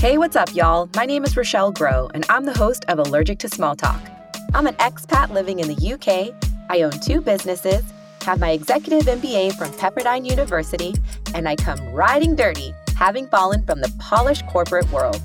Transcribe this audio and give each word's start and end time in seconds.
Hey, 0.00 0.16
what's 0.16 0.34
up, 0.34 0.54
y'all? 0.54 0.88
My 0.96 1.04
name 1.04 1.24
is 1.24 1.36
Rochelle 1.36 1.72
Grow, 1.72 2.08
and 2.14 2.24
I'm 2.30 2.46
the 2.46 2.56
host 2.56 2.86
of 2.88 2.98
Allergic 2.98 3.38
to 3.40 3.50
Small 3.50 3.76
Talk. 3.76 4.00
I'm 4.54 4.66
an 4.66 4.74
expat 4.76 5.28
living 5.28 5.58
in 5.60 5.68
the 5.68 5.92
UK. 5.92 6.34
I 6.70 6.80
own 6.80 6.92
two 7.00 7.20
businesses, 7.20 7.82
have 8.22 8.40
my 8.40 8.52
executive 8.52 9.02
MBA 9.02 9.58
from 9.58 9.70
Pepperdine 9.72 10.24
University, 10.24 10.94
and 11.34 11.46
I 11.46 11.54
come 11.54 11.78
riding 11.92 12.34
dirty, 12.34 12.72
having 12.96 13.26
fallen 13.26 13.62
from 13.66 13.82
the 13.82 13.94
polished 13.98 14.46
corporate 14.46 14.90
world. 14.90 15.20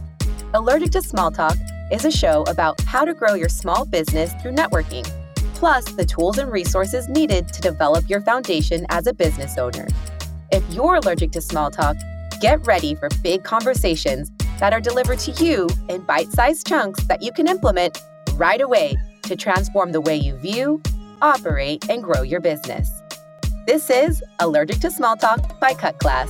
Allergic 0.53 0.91
to 0.91 1.01
Small 1.01 1.31
Talk 1.31 1.55
is 1.89 2.03
a 2.03 2.11
show 2.11 2.43
about 2.49 2.81
how 2.81 3.05
to 3.05 3.13
grow 3.13 3.35
your 3.35 3.47
small 3.47 3.85
business 3.85 4.33
through 4.41 4.55
networking, 4.55 5.09
plus 5.53 5.85
the 5.85 6.05
tools 6.05 6.37
and 6.37 6.51
resources 6.51 7.07
needed 7.07 7.47
to 7.47 7.61
develop 7.61 8.09
your 8.09 8.19
foundation 8.19 8.85
as 8.89 9.07
a 9.07 9.13
business 9.13 9.57
owner. 9.57 9.87
If 10.51 10.65
you're 10.73 10.95
allergic 10.95 11.31
to 11.31 11.41
small 11.41 11.71
talk, 11.71 11.95
get 12.41 12.67
ready 12.67 12.93
for 12.93 13.07
big 13.23 13.45
conversations 13.45 14.31
that 14.59 14.73
are 14.73 14.81
delivered 14.81 15.19
to 15.19 15.31
you 15.43 15.67
in 15.89 16.01
bite 16.01 16.31
sized 16.31 16.67
chunks 16.67 17.03
that 17.05 17.21
you 17.21 17.31
can 17.31 17.47
implement 17.47 18.01
right 18.35 18.61
away 18.61 18.95
to 19.23 19.35
transform 19.35 19.91
the 19.91 20.01
way 20.01 20.15
you 20.15 20.35
view, 20.37 20.81
operate, 21.21 21.89
and 21.89 22.03
grow 22.03 22.21
your 22.21 22.39
business. 22.39 22.89
This 23.65 23.89
is 23.89 24.23
Allergic 24.39 24.79
to 24.79 24.91
Small 24.91 25.17
Talk 25.17 25.59
by 25.59 25.73
Cut 25.73 25.99
Class. 25.99 26.29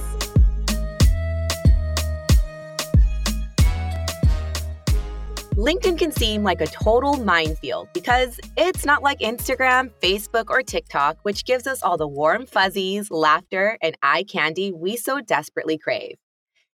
LinkedIn 5.56 5.98
can 5.98 6.12
seem 6.12 6.44
like 6.44 6.60
a 6.60 6.68
total 6.68 7.16
minefield 7.16 7.88
because 7.94 8.42
it's 8.58 8.86
not 8.86 9.02
like 9.02 9.20
Instagram, 9.20 9.90
Facebook, 10.02 10.50
or 10.50 10.62
TikTok, 10.62 11.18
which 11.24 11.46
gives 11.46 11.66
us 11.66 11.82
all 11.82 11.96
the 11.96 12.08
warm 12.08 12.46
fuzzies, 12.46 13.10
laughter, 13.10 13.78
and 13.82 13.98
eye 14.04 14.24
candy 14.24 14.74
we 14.74 14.98
so 14.98 15.22
desperately 15.22 15.78
crave. 15.78 16.18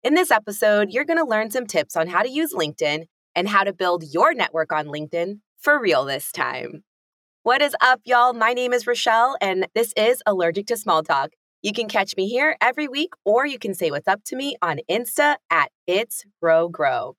In 0.03 0.15
this 0.15 0.31
episode, 0.31 0.89
you're 0.89 1.05
going 1.05 1.19
to 1.19 1.23
learn 1.23 1.51
some 1.51 1.67
tips 1.67 1.95
on 1.95 2.07
how 2.07 2.23
to 2.23 2.29
use 2.29 2.53
LinkedIn 2.53 3.03
and 3.35 3.47
how 3.47 3.63
to 3.63 3.71
build 3.71 4.03
your 4.11 4.33
network 4.33 4.73
on 4.73 4.87
LinkedIn 4.87 5.41
for 5.59 5.79
real 5.79 6.05
this 6.05 6.31
time. 6.31 6.83
What 7.43 7.61
is 7.61 7.75
up, 7.81 8.01
y'all? 8.03 8.33
My 8.33 8.53
name 8.53 8.73
is 8.73 8.87
Rochelle, 8.87 9.37
and 9.41 9.67
this 9.75 9.93
is 9.95 10.23
Allergic 10.25 10.65
to 10.67 10.77
Small 10.77 11.03
Talk. 11.03 11.33
You 11.61 11.71
can 11.71 11.87
catch 11.87 12.17
me 12.17 12.27
here 12.27 12.57
every 12.61 12.87
week, 12.87 13.13
or 13.25 13.45
you 13.45 13.59
can 13.59 13.75
say 13.75 13.91
what's 13.91 14.07
up 14.07 14.23
to 14.25 14.35
me 14.35 14.55
on 14.59 14.79
Insta 14.89 15.35
at 15.51 15.69
It's 15.85 16.25
Grow 16.41 16.67
Grow. 16.67 17.15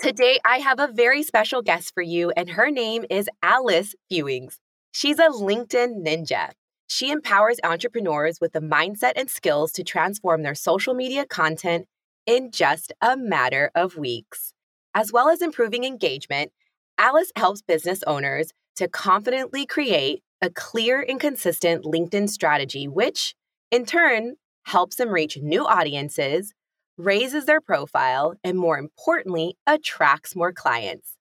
Today, 0.00 0.40
I 0.44 0.58
have 0.58 0.80
a 0.80 0.90
very 0.92 1.22
special 1.22 1.62
guest 1.62 1.94
for 1.94 2.02
you, 2.02 2.32
and 2.36 2.50
her 2.50 2.68
name 2.68 3.04
is 3.10 3.28
Alice 3.44 3.94
Fewings. 4.10 4.56
She's 4.90 5.20
a 5.20 5.28
LinkedIn 5.28 6.04
ninja. 6.04 6.50
She 6.88 7.12
empowers 7.12 7.60
entrepreneurs 7.62 8.40
with 8.40 8.54
the 8.54 8.60
mindset 8.60 9.12
and 9.14 9.30
skills 9.30 9.70
to 9.72 9.84
transform 9.84 10.42
their 10.42 10.56
social 10.56 10.94
media 10.94 11.26
content 11.26 11.86
in 12.26 12.50
just 12.50 12.92
a 13.00 13.16
matter 13.16 13.70
of 13.74 13.96
weeks. 13.96 14.52
As 14.94 15.12
well 15.12 15.28
as 15.28 15.42
improving 15.42 15.84
engagement, 15.84 16.52
Alice 16.98 17.32
helps 17.36 17.62
business 17.62 18.02
owners 18.06 18.52
to 18.76 18.88
confidently 18.88 19.66
create 19.66 20.22
a 20.40 20.50
clear 20.50 21.04
and 21.06 21.18
consistent 21.18 21.84
LinkedIn 21.84 22.28
strategy, 22.28 22.86
which 22.86 23.34
in 23.70 23.86
turn 23.86 24.34
helps 24.64 24.96
them 24.96 25.10
reach 25.10 25.38
new 25.38 25.64
audiences 25.64 26.54
raises 26.96 27.46
their 27.46 27.60
profile, 27.60 28.34
and 28.44 28.56
more 28.58 28.78
importantly, 28.78 29.56
attracts 29.66 30.36
more 30.36 30.52
clients. 30.52 31.16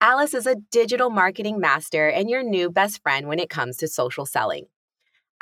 Alice 0.00 0.32
is 0.32 0.46
a 0.46 0.56
digital 0.70 1.10
marketing 1.10 1.60
master 1.60 2.08
and 2.08 2.30
your 2.30 2.42
new 2.42 2.70
best 2.70 3.02
friend 3.02 3.28
when 3.28 3.38
it 3.38 3.50
comes 3.50 3.76
to 3.76 3.88
social 3.88 4.24
selling. 4.24 4.64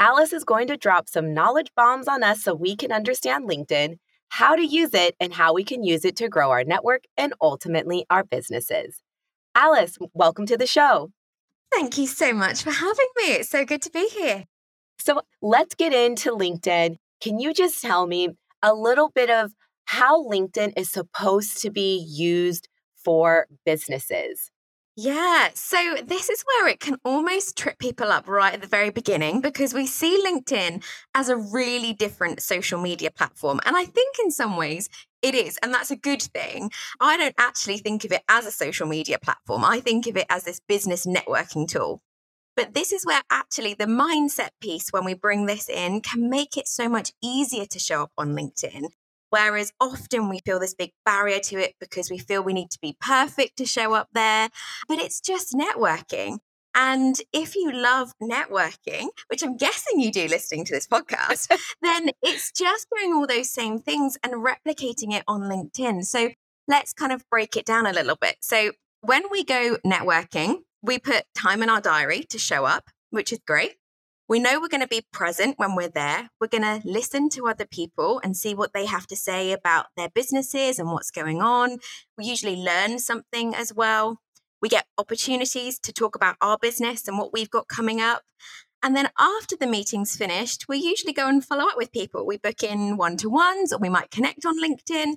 Alice 0.00 0.32
is 0.32 0.44
going 0.44 0.66
to 0.68 0.76
drop 0.76 1.08
some 1.08 1.32
knowledge 1.32 1.70
bombs 1.76 2.08
on 2.08 2.24
us 2.24 2.42
so 2.42 2.54
we 2.54 2.74
can 2.74 2.90
understand 2.90 3.48
LinkedIn, 3.48 3.98
how 4.28 4.54
to 4.54 4.64
use 4.64 4.94
it, 4.94 5.16
and 5.20 5.32
how 5.32 5.54
we 5.54 5.64
can 5.64 5.82
use 5.82 6.04
it 6.04 6.16
to 6.16 6.28
grow 6.28 6.50
our 6.50 6.64
network 6.64 7.04
and 7.16 7.32
ultimately 7.40 8.06
our 8.10 8.24
businesses. 8.24 9.02
Alice, 9.54 9.98
welcome 10.14 10.46
to 10.46 10.56
the 10.56 10.66
show. 10.66 11.10
Thank 11.74 11.98
you 11.98 12.06
so 12.06 12.32
much 12.32 12.62
for 12.62 12.70
having 12.70 13.08
me. 13.16 13.32
It's 13.34 13.50
so 13.50 13.64
good 13.64 13.82
to 13.82 13.90
be 13.90 14.08
here. 14.08 14.44
So 14.98 15.20
let's 15.42 15.74
get 15.74 15.92
into 15.92 16.30
LinkedIn. 16.30 16.96
Can 17.20 17.38
you 17.38 17.52
just 17.52 17.82
tell 17.82 18.06
me 18.06 18.30
a 18.62 18.74
little 18.74 19.10
bit 19.10 19.30
of 19.30 19.52
how 19.86 20.22
LinkedIn 20.24 20.74
is 20.76 20.90
supposed 20.90 21.62
to 21.62 21.70
be 21.70 21.96
used 21.96 22.68
for 23.02 23.46
businesses. 23.64 24.50
Yeah, 25.00 25.50
so 25.54 25.98
this 26.04 26.28
is 26.28 26.42
where 26.42 26.66
it 26.66 26.80
can 26.80 26.96
almost 27.04 27.56
trip 27.56 27.78
people 27.78 28.10
up 28.10 28.26
right 28.26 28.54
at 28.54 28.62
the 28.62 28.66
very 28.66 28.90
beginning 28.90 29.40
because 29.40 29.72
we 29.72 29.86
see 29.86 30.20
LinkedIn 30.26 30.82
as 31.14 31.28
a 31.28 31.36
really 31.36 31.92
different 31.92 32.42
social 32.42 32.80
media 32.80 33.12
platform. 33.12 33.60
And 33.64 33.76
I 33.76 33.84
think 33.84 34.16
in 34.18 34.32
some 34.32 34.56
ways 34.56 34.88
it 35.22 35.36
is, 35.36 35.56
and 35.62 35.72
that's 35.72 35.92
a 35.92 35.96
good 35.96 36.20
thing. 36.20 36.72
I 36.98 37.16
don't 37.16 37.36
actually 37.38 37.78
think 37.78 38.04
of 38.04 38.10
it 38.10 38.22
as 38.28 38.44
a 38.44 38.50
social 38.50 38.88
media 38.88 39.20
platform, 39.22 39.64
I 39.64 39.78
think 39.78 40.08
of 40.08 40.16
it 40.16 40.26
as 40.28 40.42
this 40.42 40.60
business 40.66 41.06
networking 41.06 41.68
tool. 41.68 42.02
But 42.56 42.74
this 42.74 42.90
is 42.90 43.06
where 43.06 43.22
actually 43.30 43.74
the 43.74 43.84
mindset 43.84 44.50
piece, 44.60 44.88
when 44.90 45.04
we 45.04 45.14
bring 45.14 45.46
this 45.46 45.68
in, 45.68 46.00
can 46.00 46.28
make 46.28 46.56
it 46.56 46.66
so 46.66 46.88
much 46.88 47.12
easier 47.22 47.66
to 47.66 47.78
show 47.78 48.02
up 48.02 48.10
on 48.18 48.34
LinkedIn 48.34 48.88
Whereas 49.30 49.72
often 49.80 50.28
we 50.28 50.40
feel 50.44 50.58
this 50.58 50.74
big 50.74 50.92
barrier 51.04 51.40
to 51.40 51.58
it 51.58 51.74
because 51.80 52.10
we 52.10 52.18
feel 52.18 52.42
we 52.42 52.52
need 52.52 52.70
to 52.70 52.78
be 52.80 52.96
perfect 53.00 53.56
to 53.58 53.66
show 53.66 53.94
up 53.94 54.08
there. 54.12 54.48
But 54.88 54.98
it's 54.98 55.20
just 55.20 55.54
networking. 55.54 56.38
And 56.74 57.16
if 57.32 57.56
you 57.56 57.72
love 57.72 58.12
networking, 58.22 59.08
which 59.28 59.42
I'm 59.42 59.56
guessing 59.56 60.00
you 60.00 60.12
do 60.12 60.28
listening 60.28 60.64
to 60.66 60.74
this 60.74 60.86
podcast, 60.86 61.48
then 61.82 62.10
it's 62.22 62.52
just 62.52 62.86
doing 62.94 63.12
all 63.12 63.26
those 63.26 63.50
same 63.50 63.78
things 63.78 64.16
and 64.22 64.34
replicating 64.34 65.12
it 65.12 65.24
on 65.26 65.42
LinkedIn. 65.42 66.04
So 66.04 66.30
let's 66.68 66.92
kind 66.92 67.12
of 67.12 67.24
break 67.30 67.56
it 67.56 67.64
down 67.64 67.86
a 67.86 67.92
little 67.92 68.16
bit. 68.20 68.36
So 68.40 68.72
when 69.00 69.24
we 69.30 69.44
go 69.44 69.78
networking, 69.84 70.58
we 70.82 70.98
put 70.98 71.24
time 71.36 71.62
in 71.62 71.70
our 71.70 71.80
diary 71.80 72.24
to 72.30 72.38
show 72.38 72.64
up, 72.64 72.84
which 73.10 73.32
is 73.32 73.40
great. 73.46 73.74
We 74.28 74.38
know 74.38 74.60
we're 74.60 74.68
going 74.68 74.82
to 74.82 74.86
be 74.86 75.06
present 75.10 75.58
when 75.58 75.74
we're 75.74 75.88
there. 75.88 76.28
We're 76.38 76.48
going 76.48 76.62
to 76.62 76.86
listen 76.86 77.30
to 77.30 77.48
other 77.48 77.64
people 77.64 78.20
and 78.22 78.36
see 78.36 78.54
what 78.54 78.74
they 78.74 78.84
have 78.84 79.06
to 79.06 79.16
say 79.16 79.52
about 79.52 79.86
their 79.96 80.10
businesses 80.10 80.78
and 80.78 80.92
what's 80.92 81.10
going 81.10 81.40
on. 81.40 81.78
We 82.18 82.26
usually 82.26 82.56
learn 82.56 82.98
something 82.98 83.54
as 83.54 83.72
well. 83.72 84.20
We 84.60 84.68
get 84.68 84.84
opportunities 84.98 85.78
to 85.78 85.94
talk 85.94 86.14
about 86.14 86.36
our 86.42 86.58
business 86.58 87.08
and 87.08 87.16
what 87.16 87.32
we've 87.32 87.48
got 87.48 87.68
coming 87.68 88.02
up. 88.02 88.22
And 88.82 88.94
then 88.94 89.08
after 89.18 89.56
the 89.56 89.66
meeting's 89.66 90.14
finished, 90.14 90.68
we 90.68 90.76
usually 90.76 91.14
go 91.14 91.26
and 91.26 91.42
follow 91.42 91.64
up 91.64 91.78
with 91.78 91.90
people. 91.90 92.26
We 92.26 92.36
book 92.36 92.62
in 92.62 92.98
one 92.98 93.16
to 93.18 93.30
ones 93.30 93.72
or 93.72 93.78
we 93.78 93.88
might 93.88 94.10
connect 94.10 94.44
on 94.44 94.62
LinkedIn. 94.62 95.14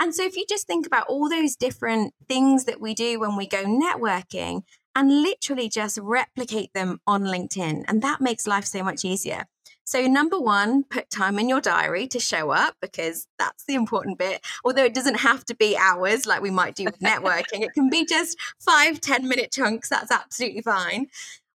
And 0.00 0.12
so 0.12 0.24
if 0.24 0.36
you 0.36 0.44
just 0.48 0.66
think 0.66 0.86
about 0.86 1.06
all 1.08 1.28
those 1.28 1.54
different 1.54 2.14
things 2.28 2.64
that 2.64 2.80
we 2.80 2.94
do 2.94 3.20
when 3.20 3.36
we 3.36 3.46
go 3.46 3.64
networking, 3.64 4.62
and 4.94 5.22
literally 5.22 5.68
just 5.68 5.98
replicate 5.98 6.72
them 6.74 7.00
on 7.06 7.24
LinkedIn. 7.24 7.84
And 7.88 8.02
that 8.02 8.20
makes 8.20 8.46
life 8.46 8.64
so 8.64 8.82
much 8.82 9.04
easier. 9.04 9.46
So, 9.90 10.06
number 10.06 10.38
one, 10.38 10.84
put 10.84 11.10
time 11.10 11.36
in 11.40 11.48
your 11.48 11.60
diary 11.60 12.06
to 12.08 12.20
show 12.20 12.50
up 12.50 12.76
because 12.80 13.26
that's 13.40 13.64
the 13.64 13.74
important 13.74 14.18
bit. 14.18 14.40
Although 14.64 14.84
it 14.84 14.94
doesn't 14.94 15.16
have 15.16 15.44
to 15.46 15.56
be 15.56 15.76
hours 15.76 16.26
like 16.26 16.42
we 16.42 16.50
might 16.52 16.76
do 16.76 16.84
with 16.84 17.00
networking, 17.00 17.62
it 17.62 17.72
can 17.72 17.90
be 17.90 18.04
just 18.04 18.38
five, 18.60 19.00
10 19.00 19.26
minute 19.26 19.50
chunks. 19.50 19.88
That's 19.88 20.12
absolutely 20.12 20.62
fine. 20.62 21.08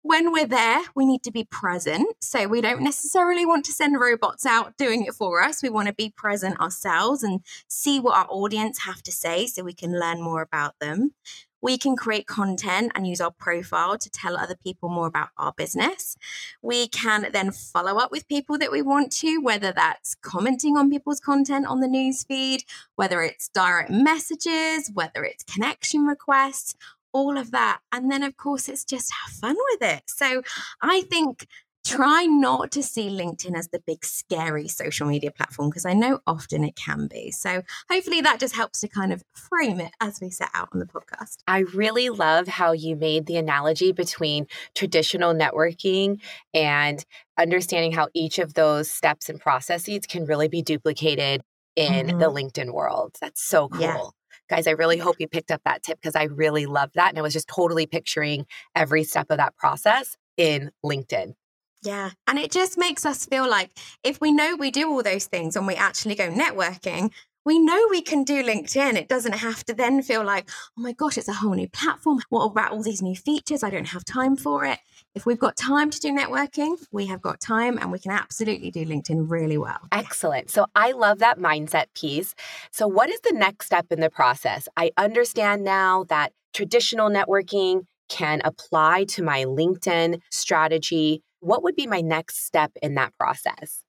When 0.03 0.33
we're 0.33 0.49
there, 0.49 0.83
we 0.97 1.07
need 1.07 1.23
to 1.23 1.31
be 1.31 1.45
present. 1.45 2.09
So, 2.21 2.49
we 2.49 2.61
don't 2.61 2.83
necessarily 2.83 3.47
want 3.47 3.67
to 3.67 3.73
send 3.73 4.01
robots 4.01 4.45
out 4.45 4.77
doing 4.77 5.05
it 5.05 5.15
for 5.15 5.41
us. 5.41 5.63
We 5.63 5.71
want 5.71 5.87
to 5.87 5.95
be 5.95 6.11
present 6.11 6.61
ourselves 6.61 7.23
and 7.23 7.41
see 7.69 8.01
what 8.01 8.17
our 8.17 8.27
audience 8.29 8.81
have 8.81 9.01
to 9.05 9.13
say 9.13 9.47
so 9.47 9.63
we 9.63 9.75
can 9.75 10.01
learn 10.01 10.21
more 10.21 10.43
about 10.43 10.75
them 10.81 11.13
we 11.65 11.79
can 11.79 11.97
create 11.97 12.27
content 12.27 12.93
and 12.95 13.07
use 13.07 13.23
our 13.23 13.31
profile 13.31 13.97
to 13.97 14.11
tell 14.11 14.37
other 14.37 14.55
people 14.55 14.91
more 14.91 15.07
about 15.07 15.31
our 15.39 15.55
business. 15.57 16.15
We 16.61 16.89
can 16.89 17.31
then 17.33 17.53
follow 17.53 17.97
up 17.97 18.13
with 18.13 18.29
people 18.29 18.59
that 18.59 18.71
we 18.71 18.83
want 18.83 19.11
to, 19.13 19.39
whether 19.39 19.73
that's 19.73 20.15
commenting 20.17 20.77
on 20.77 20.91
people's 20.91 21.21
content 21.21 21.67
on 21.67 21.81
the 21.81 21.87
newsfeed, 21.87 22.65
whether 22.97 23.23
it's 23.23 23.49
direct 23.49 23.89
messages, 23.91 24.91
whether 24.93 25.25
it's 25.25 25.43
connection 25.45 26.05
requests, 26.05 26.75
all 27.15 27.39
of 27.39 27.51
that. 27.53 27.81
And 27.91 28.13
then, 28.13 28.23
of 28.23 28.37
course, 28.37 28.69
it's 28.69 28.85
just 28.85 29.11
have 29.25 29.33
fun 29.35 29.57
with 29.71 29.89
it. 29.89 30.03
So 30.07 30.43
I 30.83 31.01
think 31.01 31.47
try 31.85 32.25
not 32.25 32.71
to 32.73 32.83
see 32.83 33.09
LinkedIn 33.09 33.57
as 33.57 33.69
the 33.69 33.81
big 33.87 34.05
scary 34.05 34.69
social 34.69 35.07
media 35.07 35.31
platform 35.31 35.69
because 35.69 35.85
I 35.85 35.93
know 35.93 36.21
often 36.27 36.65
it 36.65 36.77
can 36.77 37.09
be. 37.09 37.31
So 37.31 37.63
hopefully 37.91 38.23
that 38.23 38.41
just 38.41 38.57
helps 38.57 38.81
to 38.81 38.89
kind 38.89 39.13
of 39.13 39.23
frame 39.35 39.81
it 39.81 39.93
as 40.01 40.19
we 40.21 40.31
set 40.31 40.49
out 40.55 40.71
on 40.73 40.81
the 40.81 40.87
podcast. 40.87 41.39
I 41.47 41.61
really 41.75 42.09
love 42.09 42.49
how 42.49 42.73
you 42.73 42.97
made 42.97 43.27
the 43.27 43.37
analogy 43.37 43.93
between 43.93 44.47
traditional 44.75 45.35
networking 45.35 46.21
and 46.55 47.05
understanding 47.39 47.93
how 47.93 48.09
each 48.15 48.39
of 48.39 48.55
those 48.55 48.91
steps 48.91 49.29
and 49.29 49.39
processes 49.39 50.07
can 50.09 50.25
really 50.25 50.49
be 50.49 50.63
duplicated 50.63 51.43
in 51.77 52.07
mm-hmm. 52.07 52.19
the 52.19 52.31
LinkedIn 52.31 52.73
world. 52.73 53.17
That's 53.21 53.43
so 53.43 53.69
cool. 53.69 53.81
Yeah 53.81 54.01
guys, 54.51 54.67
I 54.67 54.73
really 54.73 54.99
hope 54.99 55.17
you 55.19 55.27
picked 55.27 55.51
up 55.51 55.63
that 55.65 55.83
tip 55.83 55.99
because 56.01 56.15
I 56.15 56.25
really 56.25 56.67
love 56.67 56.91
that. 56.97 57.09
And 57.09 57.19
I 57.19 57.23
was 57.23 57.33
just 57.33 57.49
totally 57.49 57.87
picturing 57.87 58.45
every 58.75 59.03
step 59.03 59.31
of 59.31 59.39
that 59.39 59.57
process 59.57 60.19
in 60.37 60.71
LinkedIn. 60.85 61.35
Yeah. 61.85 62.11
And 62.27 62.39
it 62.39 62.51
just 62.51 62.79
makes 62.79 63.05
us 63.05 63.27
feel 63.27 63.49
like 63.49 63.71
if 64.03 64.21
we 64.21 64.33
know 64.33 64.57
we 64.57 64.71
do 64.71 64.91
all 64.91 65.03
those 65.03 65.27
things 65.27 65.55
and 65.55 65.67
we 65.67 65.75
actually 65.75 66.15
go 66.15 66.31
networking, 66.31 67.13
we 67.45 67.59
know 67.59 67.89
we 67.91 68.01
can 68.01 68.25
do 68.25 68.43
LinkedIn. 68.43 68.95
It 68.95 69.09
doesn't 69.09 69.35
have 69.35 69.65
to 69.67 69.75
then 69.75 70.01
feel 70.03 70.25
like, 70.25 70.49
oh 70.79 70.81
my 70.81 70.93
gosh, 70.93 71.19
it's 71.19 71.29
a 71.29 71.35
whole 71.35 71.53
new 71.53 71.69
platform. 71.69 72.21
What 72.31 72.47
about 72.47 72.73
all 72.73 72.83
these 72.83 73.03
new 73.03 73.15
features? 73.15 73.63
I 73.63 73.69
don't 73.69 73.89
have 73.89 74.05
time 74.05 74.35
for 74.37 74.65
it. 74.65 74.79
If 75.15 75.27
we've 75.27 75.39
got 75.39 75.57
time 75.57 75.91
to 75.91 76.01
do 76.01 76.09
networking, 76.09 76.77
we 76.91 77.07
have 77.07 77.21
got 77.21 77.41
time 77.41 77.79
and 77.79 77.93
we 77.93 77.99
can 77.99 78.13
absolutely 78.13 78.71
do 78.71 78.87
LinkedIn 78.87 79.31
really 79.31 79.59
well. 79.59 79.81
Excellent. 79.93 80.51
So 80.51 80.67
I 80.75 80.93
love 80.93 81.19
that 81.19 81.39
mindset 81.39 81.87
piece. 81.95 82.35
So, 82.71 82.89
what 82.89 83.11
is 83.11 83.21
the 83.21 83.35
next 83.35 83.67
step 83.67 83.87
in 83.91 84.01
the 84.01 84.11
process? 84.11 84.67
I 84.77 84.91
understand 84.97 85.65
now 85.65 86.05
that 86.05 86.33
traditional 86.55 87.11
networking 87.11 87.85
can 88.09 88.41
apply 88.45 89.05
to 89.05 89.23
my 89.23 89.45
LinkedIn 89.45 90.21
strategy. 90.31 91.23
What 91.45 91.63
would 91.63 91.77
be 91.77 91.87
my 91.87 92.01
next 92.01 92.45
step 92.47 92.73
in 92.83 92.95
that 92.95 93.13
process? 93.19 93.83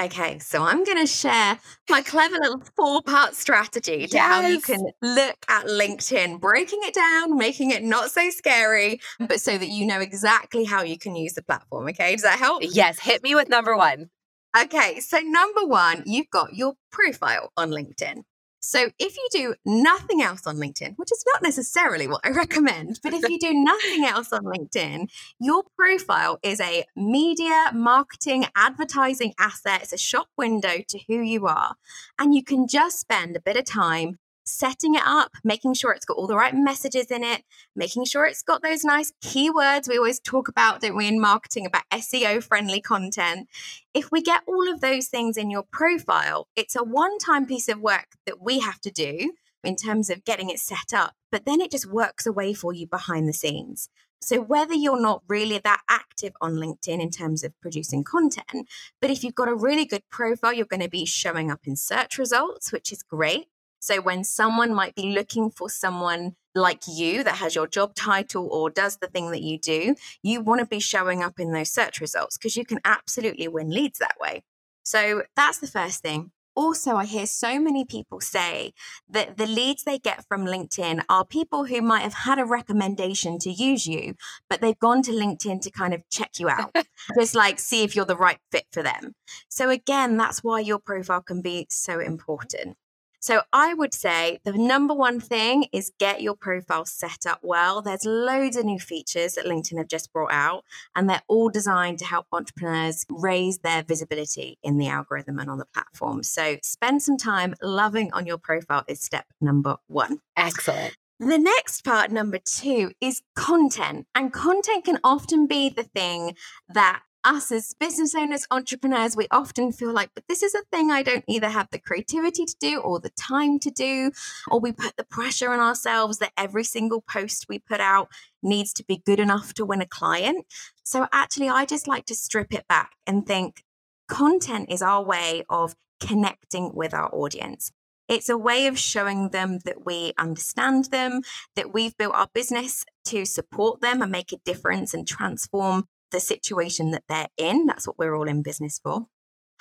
Okay, 0.00 0.38
so 0.38 0.62
I'm 0.62 0.84
going 0.84 0.98
to 0.98 1.08
share 1.08 1.58
my 1.90 2.02
clever 2.02 2.36
little 2.36 2.62
four 2.76 3.02
part 3.02 3.34
strategy 3.34 4.06
to 4.06 4.14
yes. 4.14 4.24
how 4.24 4.46
you 4.46 4.60
can 4.60 4.80
look 5.02 5.34
at 5.48 5.66
LinkedIn, 5.66 6.40
breaking 6.40 6.78
it 6.82 6.94
down, 6.94 7.36
making 7.36 7.72
it 7.72 7.82
not 7.82 8.12
so 8.12 8.30
scary, 8.30 9.00
but 9.18 9.40
so 9.40 9.58
that 9.58 9.68
you 9.68 9.84
know 9.84 10.00
exactly 10.00 10.64
how 10.64 10.82
you 10.82 10.96
can 10.96 11.16
use 11.16 11.32
the 11.34 11.42
platform. 11.42 11.88
Okay, 11.88 12.12
does 12.12 12.22
that 12.22 12.38
help? 12.38 12.62
Yes, 12.64 13.00
hit 13.00 13.24
me 13.24 13.34
with 13.34 13.48
number 13.48 13.76
one. 13.76 14.10
Okay, 14.56 15.00
so 15.00 15.18
number 15.18 15.66
one, 15.66 16.04
you've 16.06 16.30
got 16.30 16.54
your 16.54 16.74
profile 16.92 17.52
on 17.56 17.70
LinkedIn. 17.70 18.22
So 18.60 18.90
if 18.98 19.16
you 19.16 19.28
do 19.30 19.54
nothing 19.64 20.22
else 20.22 20.46
on 20.46 20.56
LinkedIn, 20.56 20.96
which 20.96 21.12
is 21.12 21.24
not 21.32 21.42
necessarily 21.42 22.06
what 22.06 22.20
I 22.24 22.30
recommend, 22.44 23.00
but 23.02 23.14
if 23.14 23.28
you 23.28 23.38
do 23.38 23.52
nothing 23.54 24.04
else 24.04 24.32
on 24.32 24.44
LinkedIn, 24.44 25.08
your 25.38 25.64
profile 25.76 26.38
is 26.42 26.60
a 26.60 26.84
media, 26.96 27.70
marketing, 27.72 28.46
advertising 28.56 29.34
asset. 29.38 29.82
It's 29.82 29.92
a 29.92 29.98
shop 29.98 30.28
window 30.36 30.78
to 30.88 30.98
who 31.06 31.20
you 31.20 31.46
are. 31.46 31.76
And 32.18 32.34
you 32.34 32.42
can 32.42 32.66
just 32.66 33.00
spend 33.00 33.36
a 33.36 33.40
bit 33.40 33.56
of 33.56 33.64
time 33.64 34.18
setting 34.48 34.94
it 34.94 35.02
up, 35.04 35.32
making 35.44 35.74
sure 35.74 35.92
it's 35.92 36.04
got 36.04 36.16
all 36.16 36.26
the 36.26 36.36
right 36.36 36.54
messages 36.54 37.10
in 37.10 37.22
it, 37.24 37.42
making 37.76 38.04
sure 38.04 38.26
it's 38.26 38.42
got 38.42 38.62
those 38.62 38.84
nice 38.84 39.12
keywords 39.22 39.88
we 39.88 39.96
always 39.96 40.20
talk 40.20 40.48
about, 40.48 40.80
don't 40.80 40.96
we, 40.96 41.06
in 41.06 41.20
marketing 41.20 41.66
about 41.66 41.82
SEO 41.92 42.42
friendly 42.42 42.80
content. 42.80 43.48
If 43.94 44.10
we 44.10 44.22
get 44.22 44.42
all 44.46 44.72
of 44.72 44.80
those 44.80 45.08
things 45.08 45.36
in 45.36 45.50
your 45.50 45.64
profile, 45.70 46.48
it's 46.56 46.76
a 46.76 46.84
one 46.84 47.18
time 47.18 47.46
piece 47.46 47.68
of 47.68 47.80
work 47.80 48.16
that 48.26 48.40
we 48.40 48.60
have 48.60 48.80
to 48.80 48.90
do 48.90 49.32
in 49.64 49.76
terms 49.76 50.10
of 50.10 50.24
getting 50.24 50.50
it 50.50 50.58
set 50.58 50.92
up, 50.94 51.14
but 51.30 51.44
then 51.44 51.60
it 51.60 51.70
just 51.70 51.90
works 51.90 52.26
away 52.26 52.54
for 52.54 52.72
you 52.72 52.86
behind 52.86 53.28
the 53.28 53.32
scenes. 53.32 53.88
So, 54.20 54.40
whether 54.40 54.74
you're 54.74 55.00
not 55.00 55.22
really 55.28 55.58
that 55.58 55.82
active 55.88 56.32
on 56.40 56.54
LinkedIn 56.54 57.00
in 57.00 57.10
terms 57.10 57.44
of 57.44 57.58
producing 57.60 58.02
content, 58.02 58.68
but 59.00 59.10
if 59.10 59.22
you've 59.22 59.34
got 59.34 59.48
a 59.48 59.54
really 59.54 59.84
good 59.84 60.02
profile, 60.10 60.52
you're 60.52 60.66
going 60.66 60.82
to 60.82 60.88
be 60.88 61.04
showing 61.04 61.50
up 61.50 61.60
in 61.64 61.76
search 61.76 62.18
results, 62.18 62.72
which 62.72 62.90
is 62.90 63.02
great. 63.02 63.46
So 63.80 64.00
when 64.00 64.24
someone 64.24 64.74
might 64.74 64.94
be 64.94 65.10
looking 65.10 65.50
for 65.50 65.70
someone 65.70 66.36
like 66.54 66.82
you 66.88 67.22
that 67.24 67.36
has 67.36 67.54
your 67.54 67.66
job 67.66 67.94
title 67.94 68.48
or 68.50 68.70
does 68.70 68.96
the 68.96 69.06
thing 69.06 69.30
that 69.30 69.42
you 69.42 69.58
do, 69.58 69.94
you 70.22 70.40
want 70.40 70.60
to 70.60 70.66
be 70.66 70.80
showing 70.80 71.22
up 71.22 71.38
in 71.38 71.52
those 71.52 71.70
search 71.70 72.00
results 72.00 72.36
because 72.36 72.56
you 72.56 72.64
can 72.64 72.80
absolutely 72.84 73.48
win 73.48 73.70
leads 73.70 73.98
that 73.98 74.16
way. 74.20 74.42
So 74.82 75.22
that's 75.36 75.58
the 75.58 75.66
first 75.66 76.02
thing. 76.02 76.32
Also, 76.58 76.96
I 76.96 77.04
hear 77.04 77.26
so 77.26 77.60
many 77.60 77.84
people 77.84 78.20
say 78.20 78.72
that 79.08 79.36
the 79.36 79.46
leads 79.46 79.84
they 79.84 79.96
get 79.96 80.26
from 80.26 80.44
LinkedIn 80.44 81.04
are 81.08 81.24
people 81.24 81.66
who 81.66 81.80
might 81.80 82.00
have 82.00 82.14
had 82.14 82.40
a 82.40 82.44
recommendation 82.44 83.38
to 83.38 83.50
use 83.50 83.86
you, 83.86 84.16
but 84.50 84.60
they've 84.60 84.78
gone 84.80 85.00
to 85.02 85.12
LinkedIn 85.12 85.60
to 85.60 85.70
kind 85.70 85.94
of 85.94 86.02
check 86.10 86.30
you 86.40 86.48
out, 86.48 86.74
just 87.16 87.36
like 87.36 87.60
see 87.60 87.84
if 87.84 87.94
you're 87.94 88.04
the 88.04 88.16
right 88.16 88.40
fit 88.50 88.64
for 88.72 88.82
them. 88.82 89.14
So, 89.48 89.70
again, 89.70 90.16
that's 90.16 90.42
why 90.42 90.58
your 90.58 90.80
profile 90.80 91.22
can 91.22 91.42
be 91.42 91.68
so 91.70 92.00
important. 92.00 92.76
So 93.20 93.42
I 93.52 93.74
would 93.74 93.94
say 93.94 94.38
the 94.44 94.52
number 94.52 94.94
one 94.94 95.20
thing 95.20 95.66
is 95.72 95.92
get 95.98 96.22
your 96.22 96.36
profile 96.36 96.84
set 96.84 97.26
up 97.26 97.40
well. 97.42 97.82
There's 97.82 98.04
loads 98.04 98.56
of 98.56 98.64
new 98.64 98.78
features 98.78 99.34
that 99.34 99.44
LinkedIn 99.44 99.78
have 99.78 99.88
just 99.88 100.12
brought 100.12 100.32
out, 100.32 100.64
and 100.94 101.08
they're 101.08 101.22
all 101.28 101.48
designed 101.48 101.98
to 101.98 102.04
help 102.04 102.26
entrepreneurs 102.32 103.04
raise 103.08 103.58
their 103.58 103.82
visibility 103.82 104.58
in 104.62 104.78
the 104.78 104.88
algorithm 104.88 105.38
and 105.38 105.50
on 105.50 105.58
the 105.58 105.66
platform. 105.66 106.22
So 106.22 106.56
spend 106.62 107.02
some 107.02 107.16
time 107.16 107.54
loving 107.62 108.12
on 108.12 108.26
your 108.26 108.38
profile 108.38 108.84
is 108.86 109.00
step 109.00 109.26
number 109.40 109.76
one. 109.86 110.20
Excellent. 110.36 110.96
The 111.20 111.38
next 111.38 111.82
part, 111.82 112.12
number 112.12 112.38
two, 112.38 112.92
is 113.00 113.22
content. 113.34 114.06
And 114.14 114.32
content 114.32 114.84
can 114.84 115.00
often 115.02 115.48
be 115.48 115.68
the 115.68 115.82
thing 115.82 116.36
that 116.68 117.02
us 117.28 117.52
as 117.52 117.74
business 117.78 118.14
owners, 118.14 118.46
entrepreneurs, 118.50 119.16
we 119.16 119.28
often 119.30 119.70
feel 119.70 119.92
like, 119.92 120.10
but 120.14 120.24
this 120.28 120.42
is 120.42 120.54
a 120.54 120.62
thing 120.72 120.90
I 120.90 121.02
don't 121.02 121.24
either 121.28 121.50
have 121.50 121.68
the 121.70 121.78
creativity 121.78 122.46
to 122.46 122.56
do 122.58 122.80
or 122.80 122.98
the 122.98 123.10
time 123.10 123.58
to 123.60 123.70
do, 123.70 124.10
or 124.50 124.58
we 124.58 124.72
put 124.72 124.96
the 124.96 125.04
pressure 125.04 125.50
on 125.50 125.60
ourselves 125.60 126.18
that 126.18 126.32
every 126.36 126.64
single 126.64 127.02
post 127.02 127.46
we 127.48 127.58
put 127.58 127.80
out 127.80 128.08
needs 128.42 128.72
to 128.74 128.84
be 128.84 129.02
good 129.04 129.20
enough 129.20 129.52
to 129.54 129.66
win 129.66 129.82
a 129.82 129.86
client. 129.86 130.46
So 130.84 131.06
actually, 131.12 131.50
I 131.50 131.66
just 131.66 131.86
like 131.86 132.06
to 132.06 132.14
strip 132.14 132.54
it 132.54 132.66
back 132.66 132.92
and 133.06 133.26
think 133.26 133.62
content 134.08 134.70
is 134.70 134.80
our 134.80 135.04
way 135.04 135.44
of 135.50 135.76
connecting 136.00 136.72
with 136.74 136.94
our 136.94 137.14
audience. 137.14 137.72
It's 138.08 138.30
a 138.30 138.38
way 138.38 138.66
of 138.66 138.78
showing 138.78 139.30
them 139.30 139.58
that 139.66 139.84
we 139.84 140.14
understand 140.16 140.86
them, 140.86 141.20
that 141.56 141.74
we've 141.74 141.96
built 141.98 142.14
our 142.14 142.28
business 142.32 142.86
to 143.06 143.26
support 143.26 143.82
them 143.82 144.00
and 144.00 144.10
make 144.10 144.32
a 144.32 144.38
difference 144.46 144.94
and 144.94 145.06
transform 145.06 145.84
the 146.10 146.20
situation 146.20 146.90
that 146.92 147.04
they're 147.08 147.28
in. 147.36 147.66
That's 147.66 147.86
what 147.86 147.98
we're 147.98 148.14
all 148.14 148.28
in 148.28 148.42
business 148.42 148.80
for. 148.82 149.06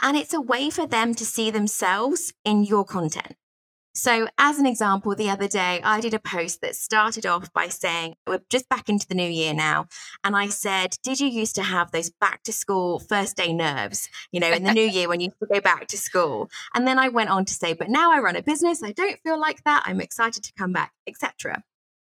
And 0.02 0.16
it's 0.16 0.34
a 0.34 0.42
way 0.42 0.70
for 0.70 0.86
them 0.86 1.16
to 1.16 1.26
see 1.26 1.50
themselves 1.50 2.34
in 2.46 2.64
your 2.64 2.86
content. 2.86 3.36
So, 3.98 4.28
as 4.38 4.60
an 4.60 4.68
example, 4.68 5.16
the 5.16 5.32
other 5.32 5.48
day 5.48 5.82
I 5.84 6.02
did 6.02 6.14
a 6.14 6.20
post 6.20 6.62
that 6.62 6.76
started 6.76 7.26
off 7.26 7.52
by 7.52 7.68
saying, 7.68 8.14
We're 8.28 8.42
just 8.48 8.70
back 8.70 8.90
into 8.90 9.08
the 9.08 9.16
new 9.16 9.28
year 9.28 9.56
now. 9.56 9.88
And 10.24 10.36
I 10.36 10.50
said, 10.50 10.98
Did 11.02 11.20
you 11.20 11.28
used 11.28 11.56
to 11.56 11.64
have 11.64 11.90
those 11.90 12.12
back 12.12 12.44
to 12.44 12.54
school 12.54 13.00
first 13.00 13.36
day 13.36 13.52
nerves, 13.52 14.08
you 14.32 14.40
know, 14.40 14.52
in 14.52 14.64
the 14.64 14.72
new 14.72 14.82
year 14.88 15.10
when 15.10 15.20
you 15.20 15.32
go 15.52 15.62
back 15.62 15.88
to 15.88 15.98
school? 15.98 16.48
And 16.76 16.88
then 16.88 17.00
I 17.00 17.10
went 17.10 17.32
on 17.32 17.46
to 17.46 17.54
say, 17.56 17.74
But 17.74 17.90
now 17.90 18.12
I 18.12 18.20
run 18.20 18.36
a 18.36 18.44
business. 18.44 18.84
I 18.84 18.92
don't 18.92 19.20
feel 19.22 19.40
like 19.40 19.64
that. 19.64 19.82
I'm 19.88 20.00
excited 20.00 20.44
to 20.44 20.54
come 20.54 20.74
back, 20.74 20.94
etc. 21.08 21.64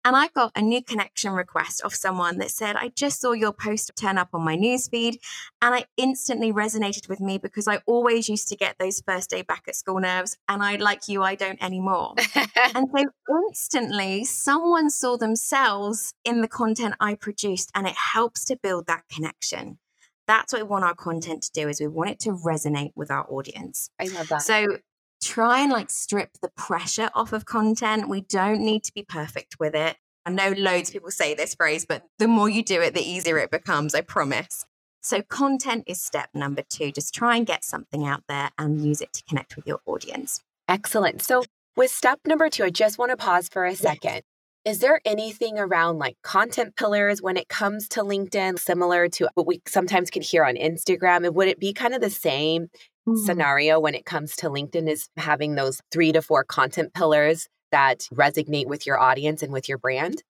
And 0.05 0.17
I 0.17 0.27
got 0.27 0.51
a 0.55 0.61
new 0.61 0.83
connection 0.83 1.31
request 1.31 1.81
of 1.81 1.95
someone 1.95 2.37
that 2.39 2.51
said, 2.51 2.75
I 2.75 2.89
just 2.89 3.21
saw 3.21 3.31
your 3.31 3.53
post 3.53 3.91
turn 3.95 4.17
up 4.17 4.29
on 4.33 4.43
my 4.43 4.57
newsfeed. 4.57 5.17
And 5.61 5.73
I 5.75 5.85
instantly 5.95 6.51
resonated 6.51 7.07
with 7.07 7.21
me 7.21 7.37
because 7.37 7.69
I 7.69 7.81
always 7.85 8.27
used 8.27 8.49
to 8.49 8.57
get 8.57 8.75
those 8.79 9.01
first 9.05 9.29
day 9.29 9.43
back 9.43 9.63
at 9.67 9.75
school 9.75 9.99
nerves. 10.01 10.37
And 10.49 10.61
I, 10.61 10.75
like 10.75 11.07
you, 11.07 11.23
I 11.23 11.35
don't 11.35 11.63
anymore. 11.63 12.15
and 12.75 12.89
so 12.93 13.05
instantly, 13.29 14.25
someone 14.25 14.89
saw 14.89 15.15
themselves 15.15 16.13
in 16.25 16.41
the 16.41 16.49
content 16.49 16.95
I 16.99 17.15
produced, 17.15 17.71
and 17.73 17.87
it 17.87 17.95
helps 18.13 18.43
to 18.45 18.57
build 18.57 18.87
that 18.87 19.03
connection. 19.09 19.79
That's 20.27 20.53
what 20.53 20.61
we 20.61 20.67
want 20.67 20.85
our 20.85 20.95
content 20.95 21.43
to 21.43 21.51
do 21.53 21.67
is 21.67 21.79
we 21.79 21.87
want 21.87 22.09
it 22.09 22.19
to 22.21 22.31
resonate 22.31 22.91
with 22.95 23.11
our 23.11 23.25
audience. 23.29 23.89
I 23.99 24.05
love 24.05 24.29
that. 24.29 24.41
So 24.41 24.79
try 25.23 25.61
and 25.61 25.71
like 25.71 25.89
strip 25.89 26.31
the 26.41 26.49
pressure 26.49 27.09
off 27.13 27.33
of 27.33 27.45
content. 27.45 28.09
We 28.09 28.21
don't 28.21 28.61
need 28.61 28.83
to 28.83 28.93
be 28.93 29.03
perfect 29.03 29.59
with 29.59 29.75
it. 29.75 29.97
I 30.25 30.31
know 30.31 30.53
loads 30.55 30.89
of 30.89 30.93
people 30.93 31.11
say 31.11 31.33
this 31.33 31.55
phrase, 31.55 31.85
but 31.85 32.03
the 32.17 32.27
more 32.27 32.49
you 32.49 32.63
do 32.63 32.81
it, 32.81 32.93
the 32.93 33.01
easier 33.01 33.37
it 33.37 33.51
becomes, 33.51 33.93
I 33.93 34.01
promise. 34.01 34.65
So, 35.01 35.21
content 35.21 35.83
is 35.85 36.01
step 36.01 36.29
number 36.33 36.61
two. 36.61 36.91
Just 36.93 37.13
try 37.13 37.35
and 37.35 37.45
get 37.45 37.65
something 37.65 38.05
out 38.05 38.23
there 38.29 38.51
and 38.57 38.85
use 38.85 39.01
it 39.01 39.11
to 39.13 39.23
connect 39.23 39.57
with 39.57 39.67
your 39.67 39.79
audience. 39.85 40.41
Excellent. 40.69 41.21
So, 41.21 41.43
with 41.75 41.91
step 41.91 42.21
number 42.25 42.49
two, 42.49 42.63
I 42.63 42.69
just 42.69 42.97
want 42.97 43.11
to 43.11 43.17
pause 43.17 43.49
for 43.49 43.65
a 43.65 43.75
second. 43.75 44.21
Is 44.63 44.79
there 44.79 45.01
anything 45.03 45.59
around 45.59 45.97
like 45.97 46.15
content 46.21 46.77
pillars 46.77 47.21
when 47.21 47.35
it 47.35 47.49
comes 47.49 47.89
to 47.89 47.99
LinkedIn, 47.99 48.57
similar 48.57 49.09
to 49.09 49.27
what 49.33 49.45
we 49.45 49.61
sometimes 49.67 50.09
could 50.09 50.23
hear 50.23 50.45
on 50.45 50.55
Instagram? 50.55 51.25
And 51.25 51.35
would 51.35 51.49
it 51.49 51.59
be 51.59 51.73
kind 51.73 51.93
of 51.93 51.99
the 51.99 52.09
same 52.09 52.69
mm-hmm. 53.07 53.17
scenario 53.25 53.79
when 53.79 53.95
it 53.95 54.05
comes 54.05 54.35
to 54.37 54.49
LinkedIn 54.49 54.89
is 54.89 55.09
having 55.17 55.55
those 55.55 55.81
three 55.91 56.11
to 56.11 56.21
four 56.21 56.43
content 56.43 56.93
pillars 56.93 57.47
that 57.71 58.07
resonate 58.13 58.67
with 58.67 58.85
your 58.85 58.99
audience 58.99 59.41
and 59.41 59.51
with 59.51 59.67
your 59.67 59.77
brand? 59.77 60.23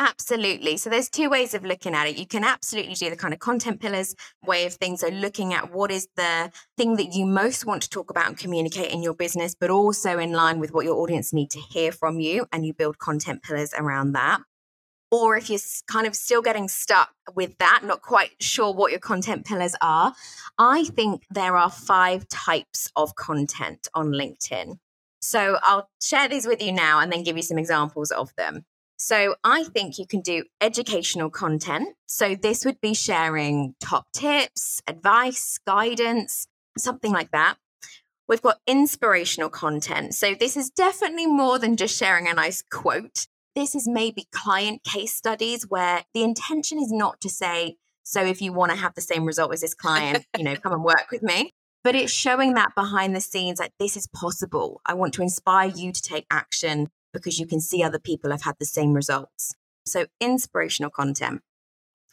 Absolutely. 0.00 0.76
So 0.76 0.90
there's 0.90 1.10
two 1.10 1.28
ways 1.28 1.54
of 1.54 1.64
looking 1.64 1.92
at 1.92 2.06
it. 2.06 2.16
You 2.16 2.26
can 2.26 2.44
absolutely 2.44 2.94
do 2.94 3.10
the 3.10 3.16
kind 3.16 3.34
of 3.34 3.40
content 3.40 3.80
pillars 3.80 4.14
way 4.46 4.64
of 4.64 4.74
things. 4.74 5.00
So 5.00 5.08
looking 5.08 5.52
at 5.52 5.72
what 5.72 5.90
is 5.90 6.06
the 6.14 6.52
thing 6.76 6.94
that 6.96 7.14
you 7.14 7.26
most 7.26 7.66
want 7.66 7.82
to 7.82 7.90
talk 7.90 8.08
about 8.08 8.28
and 8.28 8.38
communicate 8.38 8.92
in 8.92 9.02
your 9.02 9.14
business, 9.14 9.56
but 9.58 9.70
also 9.70 10.20
in 10.20 10.30
line 10.30 10.60
with 10.60 10.72
what 10.72 10.84
your 10.84 10.94
audience 10.98 11.32
need 11.32 11.50
to 11.50 11.58
hear 11.58 11.90
from 11.90 12.20
you. 12.20 12.46
And 12.52 12.64
you 12.64 12.72
build 12.72 12.98
content 12.98 13.42
pillars 13.42 13.74
around 13.76 14.12
that 14.12 14.40
or 15.10 15.36
if 15.36 15.48
you're 15.48 15.60
kind 15.86 16.06
of 16.06 16.14
still 16.14 16.42
getting 16.42 16.68
stuck 16.68 17.10
with 17.34 17.56
that, 17.58 17.80
not 17.84 18.02
quite 18.02 18.32
sure 18.40 18.72
what 18.72 18.90
your 18.90 19.00
content 19.00 19.46
pillars 19.46 19.74
are, 19.80 20.14
I 20.58 20.84
think 20.84 21.24
there 21.30 21.56
are 21.56 21.70
five 21.70 22.28
types 22.28 22.90
of 22.96 23.14
content 23.14 23.88
on 23.94 24.08
LinkedIn. 24.12 24.78
So 25.20 25.58
I'll 25.62 25.88
share 26.02 26.28
these 26.28 26.46
with 26.46 26.62
you 26.62 26.72
now 26.72 27.00
and 27.00 27.12
then 27.12 27.22
give 27.22 27.36
you 27.36 27.42
some 27.42 27.58
examples 27.58 28.10
of 28.10 28.34
them. 28.36 28.64
So 28.96 29.36
I 29.44 29.64
think 29.64 29.98
you 29.98 30.06
can 30.06 30.20
do 30.20 30.44
educational 30.60 31.30
content. 31.30 31.94
So 32.06 32.34
this 32.34 32.64
would 32.64 32.80
be 32.80 32.94
sharing 32.94 33.74
top 33.80 34.06
tips, 34.12 34.82
advice, 34.86 35.58
guidance, 35.66 36.48
something 36.76 37.12
like 37.12 37.30
that. 37.30 37.56
We've 38.28 38.42
got 38.42 38.58
inspirational 38.66 39.48
content. 39.48 40.14
So, 40.14 40.34
this 40.34 40.54
is 40.54 40.68
definitely 40.68 41.26
more 41.26 41.58
than 41.58 41.76
just 41.78 41.96
sharing 41.96 42.28
a 42.28 42.34
nice 42.34 42.62
quote. 42.70 43.26
This 43.58 43.74
is 43.74 43.88
maybe 43.88 44.28
client 44.30 44.84
case 44.84 45.16
studies 45.16 45.66
where 45.68 46.04
the 46.14 46.22
intention 46.22 46.78
is 46.78 46.92
not 46.92 47.20
to 47.22 47.28
say, 47.28 47.74
so 48.04 48.24
if 48.24 48.40
you 48.40 48.52
want 48.52 48.70
to 48.70 48.78
have 48.78 48.94
the 48.94 49.00
same 49.00 49.24
result 49.24 49.52
as 49.52 49.62
this 49.62 49.74
client, 49.74 50.24
you 50.38 50.44
know, 50.44 50.54
come 50.54 50.70
and 50.74 50.84
work 50.84 51.08
with 51.10 51.24
me. 51.24 51.50
But 51.82 51.96
it's 51.96 52.12
showing 52.12 52.54
that 52.54 52.76
behind 52.76 53.16
the 53.16 53.20
scenes, 53.20 53.58
like 53.58 53.72
this 53.80 53.96
is 53.96 54.06
possible. 54.06 54.80
I 54.86 54.94
want 54.94 55.12
to 55.14 55.22
inspire 55.22 55.70
you 55.74 55.90
to 55.90 56.00
take 56.00 56.24
action 56.30 56.90
because 57.12 57.40
you 57.40 57.48
can 57.48 57.60
see 57.60 57.82
other 57.82 57.98
people 57.98 58.30
have 58.30 58.42
had 58.42 58.54
the 58.60 58.64
same 58.64 58.92
results. 58.92 59.56
So, 59.84 60.06
inspirational 60.20 60.90
content. 60.90 61.42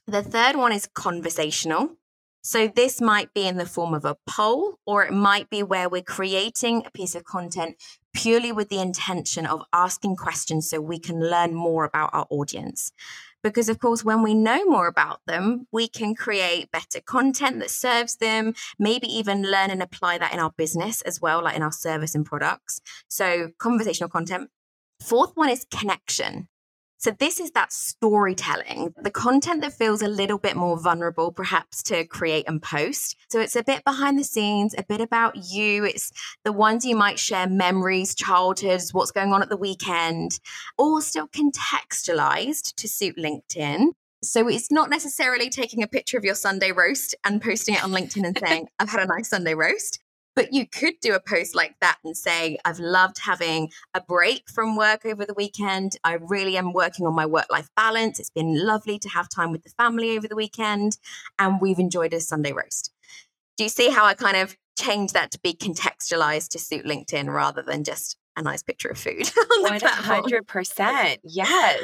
The 0.08 0.24
third 0.24 0.56
one 0.56 0.72
is 0.72 0.90
conversational. 0.96 1.98
So, 2.42 2.68
this 2.68 3.00
might 3.00 3.36
be 3.36 3.48
in 3.48 3.58
the 3.58 3.68
form 3.68 3.94
of 3.94 4.04
a 4.04 4.18
poll, 4.28 4.80
or 4.84 5.06
it 5.06 5.14
might 5.14 5.52
be 5.52 5.62
where 5.62 5.90
we're 5.90 6.02
creating 6.02 6.88
a 6.88 6.92
piece 6.92 7.14
of 7.14 7.24
content 7.24 7.76
purely 8.16 8.52
with 8.52 8.70
the 8.70 8.80
intention 8.80 9.46
of 9.46 9.62
asking 9.74 10.16
questions 10.16 10.70
so 10.70 10.82
we 10.82 10.98
can 10.98 11.20
learn 11.20 11.54
more 11.54 11.84
about 11.84 12.10
our 12.14 12.26
audience. 12.30 12.92
Because, 13.44 13.70
of 13.70 13.78
course, 13.78 14.04
when 14.04 14.24
we 14.24 14.34
know 14.34 14.66
more 14.66 14.88
about 14.88 15.20
them, 15.28 15.68
we 15.72 15.88
can 15.88 16.16
create 16.16 16.72
better 16.72 17.00
content 17.00 17.60
that 17.60 17.70
serves 17.70 18.16
them, 18.16 18.56
maybe 18.80 19.06
even 19.06 19.44
learn 19.44 19.70
and 19.70 19.84
apply 19.84 20.18
that 20.18 20.34
in 20.34 20.40
our 20.40 20.52
business 20.58 21.02
as 21.04 21.22
well, 21.22 21.44
like 21.44 21.56
in 21.56 21.62
our 21.62 21.72
service 21.72 22.16
and 22.16 22.26
products. 22.26 22.82
So, 23.08 23.52
conversational 23.60 24.10
content. 24.10 24.50
Fourth 25.00 25.34
one 25.36 25.50
is 25.50 25.68
connection. 25.70 26.48
So, 27.06 27.12
this 27.12 27.40
is 27.40 27.52
that 27.52 27.72
storytelling, 27.72 28.96
the 28.98 29.12
mm-hmm. 29.12 29.22
content 29.22 29.62
that 29.62 29.74
feels 29.74 30.02
a 30.02 30.08
little 30.08 30.40
bit 30.40 30.56
more 30.56 30.76
vulnerable, 30.76 31.32
perhaps 31.32 31.84
to 31.84 32.04
create 32.04 32.46
and 32.48 32.60
post. 32.60 33.16
So, 33.30 33.40
it's 33.40 33.56
a 33.56 33.62
bit 33.62 33.84
behind 33.84 34.18
the 34.18 34.24
scenes, 34.24 34.74
a 34.76 34.82
bit 34.82 35.02
about 35.02 35.36
you. 35.36 35.86
It's 35.86 36.12
the 36.46 36.52
ones 36.52 36.84
you 36.84 36.96
might 36.96 37.20
share 37.20 37.48
memories, 37.48 38.16
childhoods, 38.16 38.92
what's 38.92 39.12
going 39.12 39.34
on 39.34 39.44
at 39.44 39.50
the 39.50 39.56
weekend, 39.56 40.40
all 40.80 41.00
still 41.00 41.28
contextualized 41.28 42.74
to 42.74 42.88
suit 42.88 43.18
LinkedIn. 43.18 43.90
So 44.24 44.48
it's 44.48 44.72
not 44.72 44.90
necessarily 44.90 45.52
taking 45.52 45.84
a 45.84 45.88
picture 45.88 46.18
of 46.18 46.24
your 46.24 46.34
Sunday 46.34 46.72
roast 46.72 47.14
and 47.24 47.40
posting 47.40 47.76
it 47.76 47.84
on 47.84 47.92
LinkedIn 47.92 48.26
and 48.26 48.38
saying, 48.48 48.68
I've 48.80 48.90
had 48.90 49.04
a 49.04 49.06
nice 49.06 49.30
Sunday 49.30 49.54
roast. 49.54 50.00
But 50.36 50.54
you 50.54 50.68
could 50.68 50.96
do 51.02 51.14
a 51.14 51.20
post 51.20 51.56
like 51.56 51.76
that 51.80 51.98
and 52.04 52.16
say, 52.16 52.58
I've 52.66 52.80
loved 52.80 53.20
having 53.20 53.72
a 53.94 54.02
break 54.02 54.50
from 54.50 54.76
work 54.76 55.06
over 55.06 55.26
the 55.26 55.34
weekend. 55.34 55.98
I 56.04 56.14
really 56.14 56.58
am 56.58 56.74
working 56.74 57.08
on 57.08 57.16
my 57.16 57.26
work 57.26 57.46
life 57.50 57.70
balance. 57.76 58.20
It's 58.20 58.30
been 58.30 58.66
lovely 58.66 59.00
to 59.00 59.10
have 59.10 59.30
time 59.30 59.52
with 59.52 59.64
the 59.64 59.70
family 59.70 60.18
over 60.18 60.28
the 60.28 60.36
weekend. 60.36 60.98
And 61.40 61.62
we've 61.62 61.80
enjoyed 61.80 62.14
a 62.14 62.20
Sunday 62.20 62.52
roast. 62.52 62.92
Do 63.58 63.64
you 63.64 63.70
see 63.70 63.90
how 63.90 64.04
I 64.06 64.14
kind 64.14 64.36
of 64.36 64.58
changed 64.78 65.14
that 65.14 65.32
to 65.32 65.40
be 65.40 65.54
contextualized 65.54 66.50
to 66.50 66.60
suit 66.60 66.86
LinkedIn 66.86 67.34
rather 67.34 67.62
than 67.62 67.86
just 67.86 68.18
a 68.36 68.42
nice 68.42 68.62
picture 68.62 68.90
of 68.90 68.98
food? 68.98 69.24
100%. 69.64 71.18
Yes. 71.24 71.80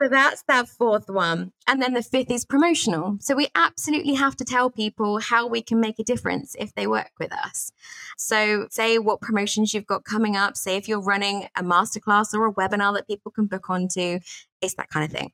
So 0.00 0.08
that's 0.08 0.42
that 0.48 0.66
fourth 0.66 1.10
one. 1.10 1.52
And 1.66 1.82
then 1.82 1.92
the 1.92 2.02
fifth 2.02 2.30
is 2.30 2.46
promotional. 2.46 3.18
So 3.20 3.34
we 3.34 3.48
absolutely 3.54 4.14
have 4.14 4.34
to 4.36 4.44
tell 4.44 4.70
people 4.70 5.20
how 5.20 5.46
we 5.46 5.60
can 5.60 5.78
make 5.78 5.98
a 5.98 6.04
difference 6.04 6.56
if 6.58 6.74
they 6.74 6.86
work 6.86 7.10
with 7.20 7.32
us. 7.32 7.70
So, 8.16 8.66
say 8.70 8.98
what 8.98 9.20
promotions 9.20 9.74
you've 9.74 9.86
got 9.86 10.04
coming 10.04 10.36
up, 10.36 10.56
say 10.56 10.76
if 10.76 10.88
you're 10.88 11.02
running 11.02 11.48
a 11.54 11.62
masterclass 11.62 12.32
or 12.32 12.46
a 12.46 12.52
webinar 12.52 12.94
that 12.94 13.08
people 13.08 13.30
can 13.30 13.44
book 13.44 13.68
onto, 13.68 14.20
it's 14.62 14.74
that 14.74 14.88
kind 14.88 15.04
of 15.04 15.12
thing. 15.12 15.32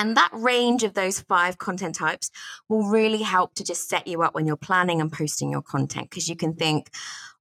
And 0.00 0.16
that 0.16 0.30
range 0.32 0.82
of 0.82 0.94
those 0.94 1.20
five 1.20 1.58
content 1.58 1.94
types 1.94 2.30
will 2.70 2.88
really 2.88 3.20
help 3.20 3.52
to 3.56 3.64
just 3.64 3.86
set 3.86 4.06
you 4.06 4.22
up 4.22 4.34
when 4.34 4.46
you're 4.46 4.56
planning 4.56 4.98
and 4.98 5.12
posting 5.12 5.50
your 5.50 5.60
content 5.60 6.08
because 6.08 6.26
you 6.26 6.36
can 6.36 6.54
think, 6.54 6.88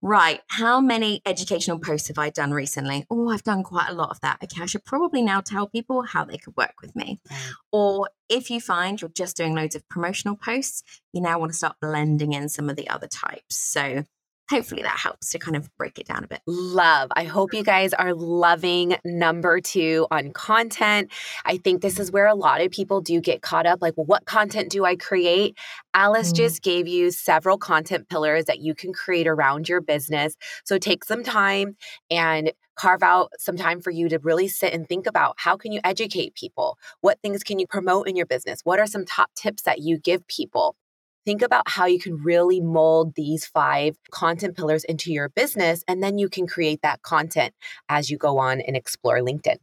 right, 0.01 0.42
how 0.50 0.82
many 0.82 1.22
educational 1.25 1.80
posts 1.80 2.10
have 2.10 2.18
I 2.18 2.32
done 2.32 2.51
recently? 2.51 3.06
Oh, 3.10 3.30
I've 3.30 3.44
done 3.44 3.63
quite 3.63 3.88
a 3.88 3.94
lot 3.94 4.10
of 4.10 4.20
that. 4.20 4.39
Okay, 4.44 4.62
I 4.62 4.66
should 4.66 4.84
probably 4.84 5.22
now 5.22 5.39
tell 5.39 5.68
people 5.68 6.01
how 6.01 6.25
they 6.25 6.38
could 6.38 6.58
work 6.58 6.82
with 6.82 6.94
me. 6.98 7.22
Mm. 7.32 7.51
Or 7.72 8.10
if 8.28 8.50
you 8.50 8.60
find 8.60 9.00
you're 9.00 9.10
just 9.10 9.38
doing 9.38 9.56
loads 9.56 9.75
of 9.75 9.88
promotional 9.88 10.36
posts, 10.36 10.84
you 11.13 11.22
now 11.22 11.39
want 11.39 11.54
to 11.54 11.58
start 11.58 11.78
blending 11.80 12.34
in 12.34 12.50
some 12.50 12.70
of 12.70 12.75
the 12.75 12.89
other 12.89 13.08
types. 13.08 13.56
So 13.56 14.04
hopefully 14.50 14.82
that 14.82 14.98
helps 14.98 15.29
to 15.32 15.39
kind 15.39 15.56
of 15.56 15.70
break 15.77 16.00
it 16.00 16.08
down 16.08 16.24
a 16.24 16.27
bit. 16.27 16.41
Love. 16.48 17.12
I 17.15 17.24
hope 17.24 17.53
you 17.53 17.63
guys 17.63 17.94
are 17.94 18.13
loving 18.13 18.96
number 19.06 19.62
two 19.62 20.08
on 20.12 20.32
content. 20.32 21.12
I 21.46 21.58
think 21.58 21.82
this 21.82 22.00
is 22.00 22.12
where 22.12 22.27
a 22.27 22.36
lot 22.36 22.62
of 22.62 22.72
people 22.72 23.01
do 23.01 23.22
get 23.22 23.41
caught 23.41 23.65
up 23.65 23.79
like, 23.82 23.96
well, 23.96 24.06
what 24.06 24.25
content 24.25 24.70
do 24.70 24.86
I 24.86 24.96
create? 24.96 25.58
Alice 25.94 26.32
mm. 26.32 26.38
just 26.38 26.63
gave 26.63 26.88
you 26.88 27.12
several 27.12 27.58
content 27.58 28.10
pillars 28.10 28.46
that 28.46 28.60
you 28.60 28.74
can 28.74 28.94
create 28.94 29.27
around 29.27 29.70
your 29.70 29.82
business. 29.82 30.36
So 30.63 30.77
take 30.77 31.03
some 31.03 31.24
time 31.24 31.77
and 32.10 32.51
carve 32.75 33.03
out 33.03 33.32
some 33.38 33.58
time 33.58 33.82
for 33.82 33.91
you 33.91 34.08
to 34.08 34.20
really 34.20 34.48
sit 34.48 34.74
and 34.74 34.88
think 34.88 35.06
about 35.06 35.36
how 35.38 35.58
can 35.58 35.74
you 35.74 35.82
educate 35.84 36.34
people 36.34 36.77
what 37.01 37.20
things 37.22 37.44
can 37.44 37.60
you 37.60 37.68
promote 37.68 38.08
in 38.08 38.15
your 38.15 38.25
business 38.25 38.62
what 38.63 38.79
are 38.79 38.88
some 38.88 39.03
top 39.03 39.29
tips 39.36 39.63
that 39.63 39.79
you 39.79 39.98
give 39.98 40.25
people 40.29 40.77
think 41.26 41.42
about 41.42 41.68
how 41.68 41.86
you 41.86 42.00
can 42.00 42.18
really 42.24 42.62
mold 42.62 43.14
these 43.16 43.46
five 43.46 43.96
content 44.12 44.56
pillars 44.56 44.84
into 44.84 45.12
your 45.12 45.30
business. 45.30 45.84
And 45.88 46.02
then 46.02 46.18
you 46.18 46.30
can 46.30 46.48
create 46.48 46.82
that 46.84 47.02
content 47.02 47.54
as 47.88 48.10
you 48.10 48.18
go 48.18 48.40
on 48.40 48.62
and 48.62 48.76
explore 48.76 49.20
LinkedIn. 49.20 49.58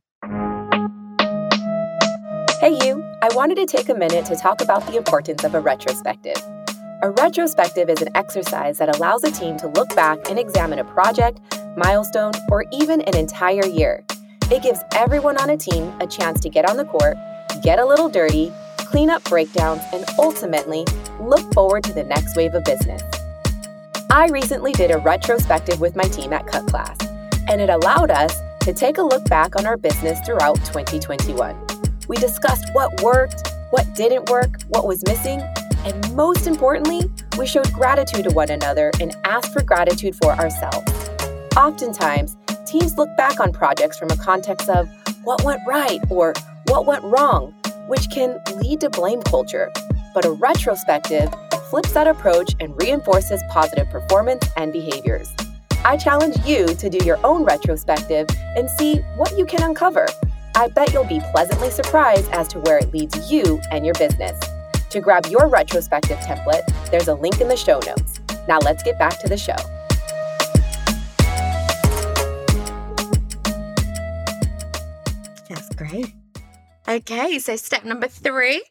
Hey, 2.60 2.78
you. 2.86 3.04
I 3.22 3.28
wanted 3.34 3.56
to 3.56 3.66
take 3.66 3.88
a 3.88 3.94
minute 3.94 4.24
to 4.26 4.36
talk 4.36 4.62
about 4.62 4.86
the 4.86 4.96
importance 4.96 5.44
of 5.44 5.54
a 5.54 5.60
retrospective. 5.60 6.36
A 7.02 7.10
retrospective 7.10 7.90
is 7.90 8.00
an 8.00 8.08
exercise 8.14 8.78
that 8.78 8.96
allows 8.96 9.22
a 9.24 9.30
team 9.30 9.58
to 9.58 9.68
look 9.68 9.94
back 9.94 10.30
and 10.30 10.38
examine 10.38 10.78
a 10.78 10.84
project, 10.84 11.40
milestone, 11.76 12.32
or 12.50 12.64
even 12.72 13.02
an 13.02 13.14
entire 13.14 13.66
year. 13.66 14.02
It 14.50 14.62
gives 14.62 14.80
everyone 14.94 15.36
on 15.36 15.50
a 15.50 15.56
team 15.56 15.92
a 16.00 16.06
chance 16.06 16.40
to 16.40 16.48
get 16.48 16.68
on 16.68 16.78
the 16.78 16.86
court, 16.86 17.16
get 17.62 17.78
a 17.78 17.84
little 17.84 18.08
dirty, 18.08 18.50
clean 18.86 19.10
up 19.10 19.22
breakdowns, 19.24 19.82
and 19.92 20.04
ultimately 20.18 20.84
look 21.20 21.52
forward 21.52 21.84
to 21.84 21.92
the 21.92 22.04
next 22.04 22.36
wave 22.36 22.54
of 22.54 22.64
business. 22.64 23.02
I 24.10 24.28
recently 24.28 24.72
did 24.72 24.90
a 24.90 24.98
retrospective 24.98 25.80
with 25.80 25.96
my 25.96 26.04
team 26.04 26.32
at 26.32 26.46
Cut 26.46 26.66
Class, 26.68 26.96
and 27.48 27.60
it 27.60 27.68
allowed 27.68 28.10
us 28.10 28.34
to 28.60 28.72
take 28.72 28.98
a 28.98 29.02
look 29.02 29.24
back 29.28 29.56
on 29.56 29.66
our 29.66 29.76
business 29.76 30.18
throughout 30.24 30.56
2021. 30.64 31.56
We 32.08 32.16
discussed 32.16 32.68
what 32.72 33.02
worked, 33.02 33.48
what 33.70 33.86
didn't 33.94 34.30
work, 34.30 34.62
what 34.68 34.86
was 34.86 35.04
missing, 35.06 35.42
and 35.84 36.14
most 36.14 36.46
importantly, 36.46 37.02
we 37.38 37.46
showed 37.46 37.72
gratitude 37.72 38.24
to 38.24 38.30
one 38.30 38.50
another 38.50 38.90
and 39.00 39.14
asked 39.24 39.52
for 39.52 39.62
gratitude 39.62 40.16
for 40.22 40.32
ourselves. 40.32 40.90
Oftentimes, 41.56 42.36
teams 42.66 42.96
look 42.96 43.08
back 43.16 43.38
on 43.40 43.52
projects 43.52 43.98
from 43.98 44.10
a 44.10 44.16
context 44.16 44.68
of 44.68 44.88
what 45.24 45.44
went 45.44 45.60
right 45.66 46.00
or 46.10 46.32
what 46.68 46.86
went 46.86 47.04
wrong, 47.04 47.54
which 47.86 48.10
can 48.10 48.40
lead 48.56 48.80
to 48.80 48.90
blame 48.90 49.22
culture 49.22 49.70
but 50.16 50.24
a 50.24 50.30
retrospective 50.30 51.28
flips 51.68 51.92
that 51.92 52.08
approach 52.08 52.54
and 52.58 52.74
reinforces 52.80 53.42
positive 53.50 53.86
performance 53.90 54.48
and 54.56 54.72
behaviors. 54.72 55.28
I 55.84 55.98
challenge 55.98 56.38
you 56.46 56.64
to 56.64 56.88
do 56.88 57.04
your 57.04 57.18
own 57.22 57.44
retrospective 57.44 58.26
and 58.56 58.70
see 58.70 59.00
what 59.16 59.36
you 59.36 59.44
can 59.44 59.62
uncover. 59.62 60.08
I 60.54 60.68
bet 60.68 60.94
you'll 60.94 61.04
be 61.04 61.20
pleasantly 61.32 61.70
surprised 61.70 62.30
as 62.30 62.48
to 62.48 62.60
where 62.60 62.78
it 62.78 62.94
leads 62.94 63.30
you 63.30 63.60
and 63.70 63.84
your 63.84 63.92
business. 63.96 64.40
To 64.88 65.00
grab 65.00 65.26
your 65.26 65.48
retrospective 65.48 66.16
template, 66.20 66.64
there's 66.90 67.08
a 67.08 67.14
link 67.14 67.38
in 67.42 67.48
the 67.48 67.56
show 67.58 67.78
notes. 67.80 68.18
Now 68.48 68.58
let's 68.60 68.82
get 68.82 68.98
back 68.98 69.18
to 69.20 69.28
the 69.28 69.36
show. 69.36 69.56
That's 75.50 75.74
great. 75.74 76.14
Okay, 76.88 77.38
so 77.38 77.56
step 77.56 77.84
number 77.84 78.08
three 78.08 78.62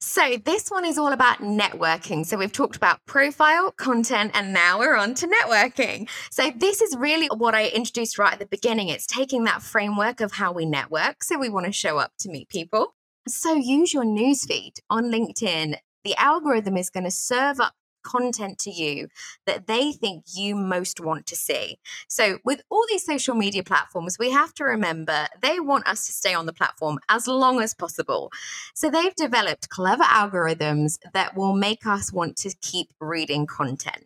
so, 0.00 0.36
this 0.44 0.68
one 0.68 0.84
is 0.84 0.96
all 0.96 1.12
about 1.12 1.38
networking. 1.38 2.24
So, 2.24 2.36
we've 2.36 2.52
talked 2.52 2.76
about 2.76 3.04
profile, 3.06 3.72
content, 3.72 4.30
and 4.32 4.52
now 4.52 4.78
we're 4.78 4.94
on 4.94 5.14
to 5.14 5.26
networking. 5.26 6.08
So, 6.30 6.52
this 6.54 6.80
is 6.80 6.96
really 6.96 7.26
what 7.36 7.56
I 7.56 7.66
introduced 7.66 8.16
right 8.16 8.32
at 8.32 8.38
the 8.38 8.46
beginning. 8.46 8.90
It's 8.90 9.08
taking 9.08 9.42
that 9.44 9.60
framework 9.60 10.20
of 10.20 10.30
how 10.32 10.52
we 10.52 10.66
network. 10.66 11.24
So, 11.24 11.36
we 11.36 11.48
want 11.48 11.66
to 11.66 11.72
show 11.72 11.98
up 11.98 12.12
to 12.20 12.28
meet 12.28 12.48
people. 12.48 12.94
So, 13.26 13.54
use 13.54 13.92
your 13.92 14.04
newsfeed 14.04 14.78
on 14.88 15.10
LinkedIn. 15.10 15.78
The 16.04 16.14
algorithm 16.16 16.76
is 16.76 16.90
going 16.90 17.04
to 17.04 17.10
serve 17.10 17.58
up 17.58 17.74
content 18.02 18.58
to 18.60 18.70
you 18.70 19.08
that 19.46 19.66
they 19.66 19.92
think 19.92 20.24
you 20.34 20.54
most 20.54 21.00
want 21.00 21.26
to 21.26 21.36
see. 21.36 21.78
So, 22.08 22.38
with 22.44 22.62
all 22.70 22.84
these 22.88 23.04
social 23.04 23.34
media 23.34 23.62
platforms, 23.62 24.18
we 24.18 24.30
have 24.30 24.54
to 24.54 24.64
remember 24.64 25.26
they 25.40 25.60
want 25.60 25.88
us 25.88 26.06
to 26.06 26.12
stay 26.12 26.34
on 26.34 26.46
the 26.46 26.52
platform 26.52 26.98
as 27.08 27.26
long 27.26 27.60
as 27.60 27.74
possible. 27.74 28.30
So, 28.74 28.90
they've 28.90 29.14
developed 29.14 29.68
clever 29.68 30.04
algorithms 30.04 30.98
that 31.12 31.36
will 31.36 31.54
make 31.54 31.86
us 31.86 32.12
want 32.12 32.36
to 32.38 32.54
keep 32.60 32.92
reading 33.00 33.46
content. 33.46 34.04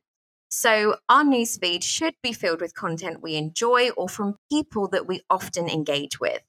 So, 0.50 0.96
our 1.08 1.24
newsfeed 1.24 1.82
should 1.82 2.14
be 2.22 2.32
filled 2.32 2.60
with 2.60 2.74
content 2.74 3.22
we 3.22 3.36
enjoy 3.36 3.90
or 3.90 4.08
from 4.08 4.36
people 4.50 4.88
that 4.88 5.06
we 5.06 5.22
often 5.30 5.68
engage 5.68 6.20
with. 6.20 6.42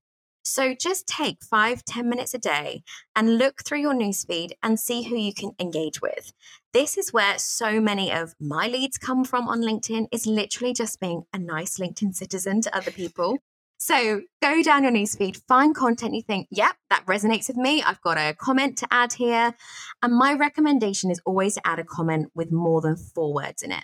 So 0.46 0.74
just 0.74 1.08
take 1.08 1.42
five, 1.42 1.86
ten 1.86 2.10
minutes 2.10 2.34
a 2.34 2.38
day 2.38 2.84
and 3.16 3.38
look 3.38 3.64
through 3.64 3.80
your 3.80 3.94
newsfeed 3.94 4.52
and 4.62 4.78
see 4.78 5.04
who 5.04 5.16
you 5.16 5.34
can 5.34 5.52
engage 5.58 6.02
with. 6.02 6.34
This 6.74 6.98
is 6.98 7.14
where 7.14 7.38
so 7.38 7.80
many 7.80 8.12
of 8.12 8.34
my 8.40 8.68
leads 8.68 8.98
come 8.98 9.24
from 9.24 9.48
on 9.48 9.62
LinkedIn 9.62 10.08
is 10.12 10.26
literally 10.26 10.74
just 10.74 11.00
being 11.00 11.24
a 11.32 11.38
nice 11.38 11.78
LinkedIn 11.78 12.16
citizen 12.16 12.62
to 12.62 12.76
other 12.76 12.92
people. 12.92 13.38
So 13.78 14.22
go 14.42 14.64
down 14.64 14.84
your 14.84 14.92
newsfeed, 14.92 15.42
find 15.48 15.76
content 15.76 16.16
you 16.16 16.22
think, 16.22 16.48
yep, 16.50 16.76
that 16.90 17.06
resonates 17.06 17.48
with 17.48 17.58
me. 17.58 17.84
I've 17.84 18.02
got 18.02 18.18
a 18.18 18.34
comment 18.34 18.78
to 18.80 18.88
add 18.92 19.14
here. 19.14 19.54
And 20.02 20.14
my 20.16 20.34
recommendation 20.34 21.12
is 21.12 21.22
always 21.26 21.56
to 21.56 21.68
add 21.68 21.80
a 21.80 21.84
comment 21.84 22.32
with 22.34 22.52
more 22.52 22.82
than 22.82 22.96
four 22.96 23.34
words 23.34 23.62
in 23.62 23.72
it. 23.72 23.84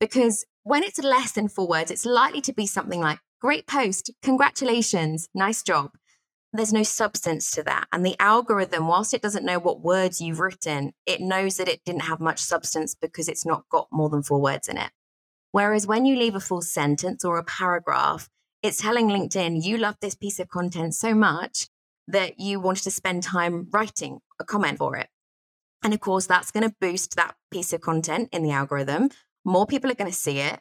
Because 0.00 0.44
when 0.64 0.82
it's 0.82 0.98
less 1.02 1.32
than 1.32 1.48
four 1.48 1.66
words, 1.66 1.90
it's 1.90 2.04
likely 2.04 2.40
to 2.42 2.52
be 2.52 2.66
something 2.66 3.00
like, 3.00 3.20
great 3.40 3.66
post, 3.66 4.10
congratulations, 4.22 5.28
nice 5.34 5.62
job 5.62 5.92
there's 6.52 6.72
no 6.72 6.82
substance 6.82 7.50
to 7.52 7.62
that. 7.64 7.86
And 7.92 8.04
the 8.04 8.16
algorithm, 8.18 8.86
whilst 8.86 9.12
it 9.12 9.22
doesn't 9.22 9.44
know 9.44 9.58
what 9.58 9.82
words 9.82 10.20
you've 10.20 10.40
written, 10.40 10.92
it 11.04 11.20
knows 11.20 11.58
that 11.58 11.68
it 11.68 11.82
didn't 11.84 12.02
have 12.02 12.20
much 12.20 12.38
substance 12.38 12.94
because 12.94 13.28
it's 13.28 13.44
not 13.44 13.68
got 13.68 13.88
more 13.92 14.08
than 14.08 14.22
four 14.22 14.40
words 14.40 14.68
in 14.68 14.78
it. 14.78 14.90
Whereas 15.52 15.86
when 15.86 16.06
you 16.06 16.16
leave 16.16 16.34
a 16.34 16.40
full 16.40 16.62
sentence 16.62 17.24
or 17.24 17.38
a 17.38 17.44
paragraph, 17.44 18.28
it's 18.62 18.80
telling 18.80 19.08
LinkedIn 19.08 19.62
you 19.62 19.76
love 19.76 19.96
this 20.00 20.14
piece 20.14 20.40
of 20.40 20.48
content 20.48 20.94
so 20.94 21.14
much 21.14 21.68
that 22.06 22.40
you 22.40 22.60
wanted 22.60 22.84
to 22.84 22.90
spend 22.90 23.22
time 23.22 23.68
writing 23.70 24.20
a 24.40 24.44
comment 24.44 24.78
for 24.78 24.96
it. 24.96 25.08
And 25.82 25.94
of 25.94 26.00
course, 26.00 26.26
that's 26.26 26.50
going 26.50 26.68
to 26.68 26.74
boost 26.80 27.16
that 27.16 27.36
piece 27.50 27.72
of 27.72 27.80
content 27.80 28.30
in 28.32 28.42
the 28.42 28.50
algorithm. 28.50 29.10
More 29.44 29.66
people 29.66 29.90
are 29.90 29.94
going 29.94 30.10
to 30.10 30.16
see 30.16 30.40
it. 30.40 30.60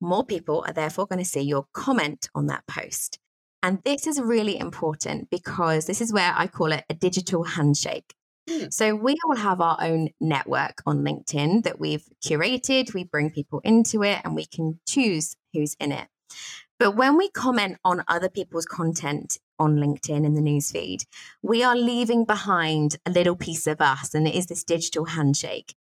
More 0.00 0.24
people 0.24 0.64
are 0.66 0.72
therefore 0.72 1.06
going 1.06 1.18
to 1.18 1.24
see 1.24 1.40
your 1.40 1.66
comment 1.72 2.28
on 2.34 2.46
that 2.46 2.66
post. 2.66 3.18
And 3.62 3.78
this 3.84 4.06
is 4.06 4.20
really 4.20 4.58
important 4.58 5.30
because 5.30 5.86
this 5.86 6.00
is 6.00 6.12
where 6.12 6.34
I 6.36 6.46
call 6.46 6.72
it 6.72 6.84
a 6.90 6.94
digital 6.94 7.44
handshake. 7.44 8.14
Hmm. 8.50 8.70
So 8.70 8.96
we 8.96 9.16
all 9.24 9.36
have 9.36 9.60
our 9.60 9.78
own 9.80 10.08
network 10.20 10.82
on 10.84 11.04
LinkedIn 11.04 11.62
that 11.62 11.78
we've 11.78 12.04
curated, 12.24 12.92
we 12.92 13.04
bring 13.04 13.30
people 13.30 13.60
into 13.62 14.02
it, 14.02 14.20
and 14.24 14.34
we 14.34 14.46
can 14.46 14.80
choose 14.86 15.36
who's 15.52 15.76
in 15.78 15.92
it. 15.92 16.08
But 16.78 16.96
when 16.96 17.16
we 17.16 17.30
comment 17.30 17.78
on 17.84 18.02
other 18.08 18.28
people's 18.28 18.66
content 18.66 19.38
on 19.60 19.76
LinkedIn 19.76 20.26
in 20.26 20.34
the 20.34 20.40
newsfeed, 20.40 21.06
we 21.40 21.62
are 21.62 21.76
leaving 21.76 22.24
behind 22.24 22.96
a 23.06 23.10
little 23.10 23.36
piece 23.36 23.68
of 23.68 23.80
us, 23.80 24.12
and 24.12 24.26
it 24.26 24.34
is 24.34 24.46
this 24.46 24.64
digital 24.64 25.04
handshake 25.04 25.76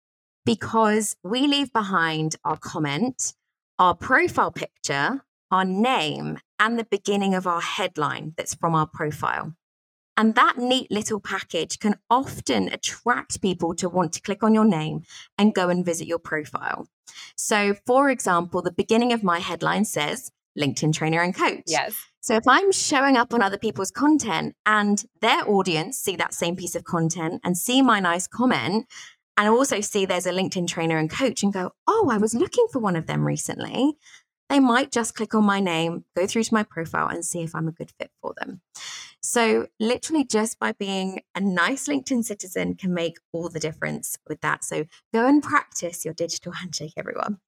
because 0.44 1.14
we 1.22 1.46
leave 1.46 1.72
behind 1.72 2.34
our 2.44 2.56
comment, 2.56 3.34
our 3.78 3.94
profile 3.94 4.50
picture, 4.50 5.22
our 5.50 5.64
name, 5.64 6.38
and 6.58 6.78
the 6.78 6.86
beginning 6.90 7.34
of 7.34 7.46
our 7.46 7.60
headline 7.60 8.34
that's 8.36 8.54
from 8.54 8.74
our 8.74 8.86
profile. 8.86 9.54
And 10.16 10.34
that 10.34 10.58
neat 10.58 10.90
little 10.90 11.20
package 11.20 11.78
can 11.78 11.94
often 12.10 12.68
attract 12.68 13.40
people 13.40 13.72
to 13.76 13.88
want 13.88 14.12
to 14.14 14.20
click 14.20 14.42
on 14.42 14.52
your 14.52 14.64
name 14.64 15.02
and 15.38 15.54
go 15.54 15.68
and 15.68 15.84
visit 15.84 16.08
your 16.08 16.18
profile. 16.18 16.88
So, 17.36 17.74
for 17.86 18.10
example, 18.10 18.60
the 18.60 18.72
beginning 18.72 19.12
of 19.12 19.22
my 19.22 19.38
headline 19.38 19.84
says 19.84 20.32
LinkedIn 20.58 20.92
trainer 20.92 21.22
and 21.22 21.34
coach. 21.34 21.62
Yes. 21.68 21.94
So, 22.20 22.34
if 22.34 22.48
I'm 22.48 22.72
showing 22.72 23.16
up 23.16 23.32
on 23.32 23.42
other 23.42 23.58
people's 23.58 23.92
content 23.92 24.56
and 24.66 25.04
their 25.20 25.48
audience 25.48 25.98
see 25.98 26.16
that 26.16 26.34
same 26.34 26.56
piece 26.56 26.74
of 26.74 26.82
content 26.82 27.40
and 27.44 27.56
see 27.56 27.80
my 27.80 28.00
nice 28.00 28.26
comment, 28.26 28.86
and 29.36 29.48
also 29.48 29.80
see 29.80 30.04
there's 30.04 30.26
a 30.26 30.32
LinkedIn 30.32 30.66
trainer 30.66 30.98
and 30.98 31.08
coach 31.08 31.44
and 31.44 31.52
go, 31.52 31.70
oh, 31.86 32.08
I 32.10 32.18
was 32.18 32.34
looking 32.34 32.66
for 32.72 32.80
one 32.80 32.96
of 32.96 33.06
them 33.06 33.24
recently, 33.24 33.96
they 34.48 34.60
might 34.60 34.90
just 34.90 35.14
click 35.14 35.34
on 35.34 35.44
my 35.44 35.60
name, 35.60 36.04
go 36.16 36.26
through 36.26 36.44
to 36.44 36.54
my 36.54 36.62
profile, 36.62 37.08
and 37.08 37.24
see 37.24 37.42
if 37.42 37.54
I'm 37.54 37.68
a 37.68 37.72
good 37.72 37.92
fit 37.98 38.10
for 38.20 38.34
them. 38.38 38.60
So, 39.20 39.66
literally, 39.80 40.24
just 40.24 40.58
by 40.58 40.72
being 40.72 41.20
a 41.34 41.40
nice 41.40 41.88
LinkedIn 41.88 42.24
citizen 42.24 42.74
can 42.74 42.94
make 42.94 43.18
all 43.32 43.48
the 43.48 43.60
difference 43.60 44.16
with 44.28 44.40
that. 44.40 44.64
So, 44.64 44.86
go 45.12 45.26
and 45.26 45.42
practice 45.42 46.04
your 46.04 46.14
digital 46.14 46.52
handshake, 46.52 46.94
everyone. 46.96 47.38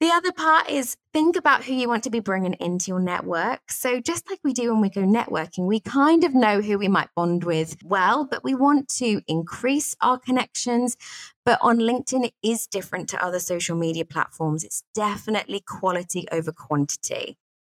The 0.00 0.12
other 0.12 0.30
part 0.30 0.70
is 0.70 0.96
think 1.12 1.34
about 1.34 1.64
who 1.64 1.74
you 1.74 1.88
want 1.88 2.04
to 2.04 2.10
be 2.10 2.20
bringing 2.20 2.52
into 2.60 2.92
your 2.92 3.00
network. 3.00 3.62
So, 3.68 3.98
just 3.98 4.30
like 4.30 4.38
we 4.44 4.52
do 4.52 4.70
when 4.70 4.80
we 4.80 4.90
go 4.90 5.00
networking, 5.00 5.66
we 5.66 5.80
kind 5.80 6.22
of 6.22 6.36
know 6.36 6.60
who 6.60 6.78
we 6.78 6.86
might 6.86 7.08
bond 7.16 7.42
with 7.42 7.76
well, 7.82 8.24
but 8.24 8.44
we 8.44 8.54
want 8.54 8.88
to 8.98 9.22
increase 9.26 9.96
our 10.00 10.16
connections. 10.16 10.96
But 11.44 11.58
on 11.60 11.78
LinkedIn, 11.78 12.26
it 12.26 12.34
is 12.44 12.68
different 12.68 13.08
to 13.08 13.24
other 13.24 13.40
social 13.40 13.76
media 13.76 14.04
platforms. 14.04 14.62
It's 14.62 14.84
definitely 14.94 15.64
quality 15.66 16.28
over 16.30 16.52
quantity. 16.52 17.36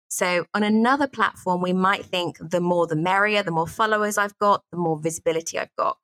So, 0.09 0.45
on 0.53 0.63
another 0.63 1.07
platform, 1.07 1.63
we 1.63 1.73
might 1.73 2.05
think 2.05 2.37
the 2.39 2.61
more 2.61 2.87
the 2.87 2.97
merrier, 2.97 3.43
the 3.43 3.51
more 3.51 3.67
followers 3.67 4.19
I've 4.19 4.37
got, 4.39 4.63
the 4.71 4.77
more 4.77 4.99
visibility 4.99 5.59
I've 5.59 5.75
got. 5.75 5.97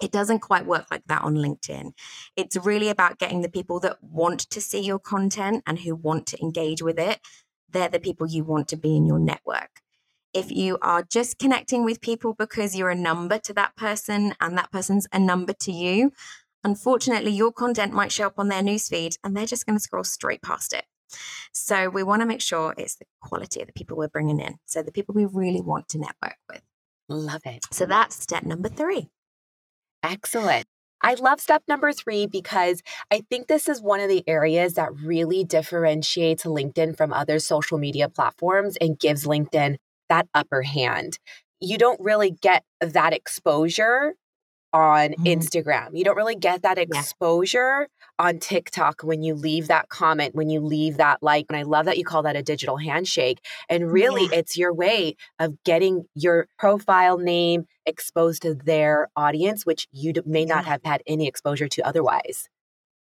It 0.00 0.12
doesn't 0.12 0.40
quite 0.40 0.66
work 0.66 0.86
like 0.90 1.04
that 1.06 1.22
on 1.22 1.34
LinkedIn. 1.34 1.92
It's 2.36 2.56
really 2.56 2.88
about 2.88 3.18
getting 3.18 3.42
the 3.42 3.48
people 3.48 3.80
that 3.80 4.02
want 4.02 4.40
to 4.50 4.60
see 4.60 4.80
your 4.80 4.98
content 4.98 5.64
and 5.66 5.80
who 5.80 5.96
want 5.96 6.26
to 6.28 6.40
engage 6.40 6.82
with 6.82 6.98
it. 6.98 7.20
They're 7.70 7.88
the 7.88 8.00
people 8.00 8.26
you 8.26 8.44
want 8.44 8.68
to 8.68 8.76
be 8.76 8.96
in 8.96 9.06
your 9.06 9.18
network. 9.18 9.80
If 10.32 10.52
you 10.52 10.78
are 10.82 11.02
just 11.02 11.38
connecting 11.38 11.84
with 11.84 12.00
people 12.00 12.34
because 12.34 12.76
you're 12.76 12.90
a 12.90 12.94
number 12.94 13.38
to 13.38 13.52
that 13.54 13.76
person 13.76 14.34
and 14.40 14.56
that 14.56 14.70
person's 14.70 15.08
a 15.12 15.18
number 15.18 15.52
to 15.54 15.72
you, 15.72 16.12
unfortunately, 16.62 17.32
your 17.32 17.52
content 17.52 17.92
might 17.92 18.12
show 18.12 18.26
up 18.26 18.38
on 18.38 18.48
their 18.48 18.62
newsfeed 18.62 19.16
and 19.24 19.36
they're 19.36 19.46
just 19.46 19.66
going 19.66 19.76
to 19.76 19.82
scroll 19.82 20.04
straight 20.04 20.42
past 20.42 20.72
it. 20.72 20.84
So 21.52 21.88
we 21.88 22.02
want 22.02 22.22
to 22.22 22.26
make 22.26 22.42
sure 22.42 22.74
it's 22.76 22.96
the 22.96 23.06
quality 23.20 23.60
of 23.60 23.66
the 23.66 23.72
people 23.72 23.96
we're 23.96 24.08
bringing 24.08 24.40
in. 24.40 24.58
So 24.66 24.82
the 24.82 24.92
people 24.92 25.14
we 25.14 25.24
really 25.24 25.62
want 25.62 25.88
to 25.88 25.98
network 25.98 26.36
with. 26.48 26.62
Love 27.08 27.42
it. 27.46 27.64
So 27.72 27.86
that's 27.86 28.22
step 28.22 28.42
number 28.42 28.68
three. 28.68 29.08
Excellent. 30.02 30.66
I 31.02 31.14
love 31.14 31.40
step 31.40 31.62
number 31.68 31.92
three 31.92 32.26
because 32.26 32.82
I 33.10 33.22
think 33.30 33.46
this 33.46 33.68
is 33.68 33.80
one 33.80 34.00
of 34.00 34.08
the 34.08 34.24
areas 34.28 34.74
that 34.74 34.94
really 34.94 35.44
differentiates 35.44 36.44
LinkedIn 36.44 36.96
from 36.96 37.12
other 37.12 37.38
social 37.38 37.78
media 37.78 38.08
platforms 38.08 38.76
and 38.80 38.98
gives 38.98 39.24
LinkedIn 39.24 39.76
that 40.08 40.26
upper 40.34 40.62
hand. 40.62 41.18
You 41.60 41.78
don't 41.78 42.00
really 42.00 42.30
get 42.30 42.64
that 42.80 43.12
exposure 43.12 44.14
on 44.72 45.10
mm. 45.10 45.14
Instagram. 45.24 45.90
You 45.92 46.04
don't 46.04 46.16
really 46.16 46.36
get 46.36 46.62
that 46.62 46.78
exposure 46.78 47.88
yeah. 47.88 48.26
on 48.26 48.38
TikTok 48.38 49.02
when 49.02 49.22
you 49.22 49.34
leave 49.34 49.68
that 49.68 49.88
comment, 49.88 50.34
when 50.34 50.50
you 50.50 50.60
leave 50.60 50.96
that 50.98 51.22
like. 51.22 51.46
And 51.48 51.56
I 51.56 51.62
love 51.62 51.86
that 51.86 51.98
you 51.98 52.04
call 52.04 52.22
that 52.22 52.36
a 52.36 52.42
digital 52.42 52.76
handshake. 52.76 53.40
And 53.68 53.90
really, 53.90 54.24
yeah. 54.24 54.38
it's 54.38 54.56
your 54.56 54.72
way 54.72 55.16
of 55.38 55.62
getting 55.64 56.04
your 56.14 56.46
profile 56.58 57.18
name 57.18 57.66
exposed 57.86 58.42
to 58.42 58.54
their 58.54 59.08
audience, 59.16 59.64
which 59.64 59.88
you 59.92 60.12
may 60.26 60.44
not 60.44 60.64
have 60.64 60.80
had 60.84 61.02
any 61.06 61.26
exposure 61.26 61.68
to 61.68 61.86
otherwise. 61.86 62.48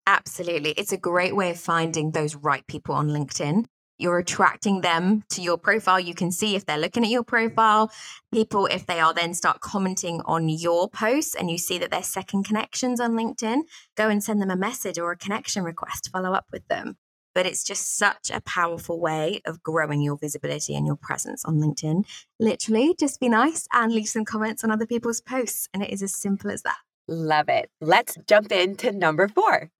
Absolutely. 0.06 0.72
It's 0.72 0.92
a 0.92 0.98
great 0.98 1.34
way 1.34 1.50
of 1.50 1.58
finding 1.58 2.10
those 2.10 2.34
right 2.34 2.66
people 2.66 2.94
on 2.94 3.08
LinkedIn 3.08 3.64
you're 3.98 4.18
attracting 4.18 4.80
them 4.80 5.22
to 5.30 5.40
your 5.40 5.58
profile. 5.58 6.00
You 6.00 6.14
can 6.14 6.32
see 6.32 6.56
if 6.56 6.66
they're 6.66 6.78
looking 6.78 7.04
at 7.04 7.10
your 7.10 7.22
profile. 7.22 7.90
People, 8.32 8.66
if 8.66 8.86
they 8.86 9.00
are 9.00 9.14
then 9.14 9.34
start 9.34 9.60
commenting 9.60 10.20
on 10.24 10.48
your 10.48 10.88
posts 10.88 11.34
and 11.34 11.50
you 11.50 11.58
see 11.58 11.78
that 11.78 11.90
they're 11.90 12.02
second 12.02 12.44
connections 12.44 13.00
on 13.00 13.12
LinkedIn, 13.12 13.62
go 13.96 14.08
and 14.08 14.22
send 14.22 14.42
them 14.42 14.50
a 14.50 14.56
message 14.56 14.98
or 14.98 15.12
a 15.12 15.16
connection 15.16 15.62
request, 15.62 16.04
to 16.04 16.10
follow 16.10 16.32
up 16.32 16.46
with 16.52 16.66
them. 16.68 16.96
But 17.34 17.46
it's 17.46 17.64
just 17.64 17.96
such 17.96 18.30
a 18.30 18.40
powerful 18.40 19.00
way 19.00 19.42
of 19.44 19.62
growing 19.62 20.00
your 20.00 20.16
visibility 20.16 20.76
and 20.76 20.86
your 20.86 20.96
presence 20.96 21.44
on 21.44 21.56
LinkedIn. 21.56 22.04
Literally, 22.38 22.94
just 22.98 23.18
be 23.18 23.28
nice 23.28 23.66
and 23.72 23.92
leave 23.92 24.08
some 24.08 24.24
comments 24.24 24.62
on 24.62 24.70
other 24.70 24.86
people's 24.86 25.20
posts. 25.20 25.68
And 25.74 25.82
it 25.82 25.90
is 25.90 26.02
as 26.02 26.14
simple 26.14 26.50
as 26.50 26.62
that. 26.62 26.78
Love 27.08 27.48
it. 27.48 27.70
Let's 27.80 28.16
jump 28.26 28.52
into 28.52 28.92
number 28.92 29.28
four. 29.28 29.70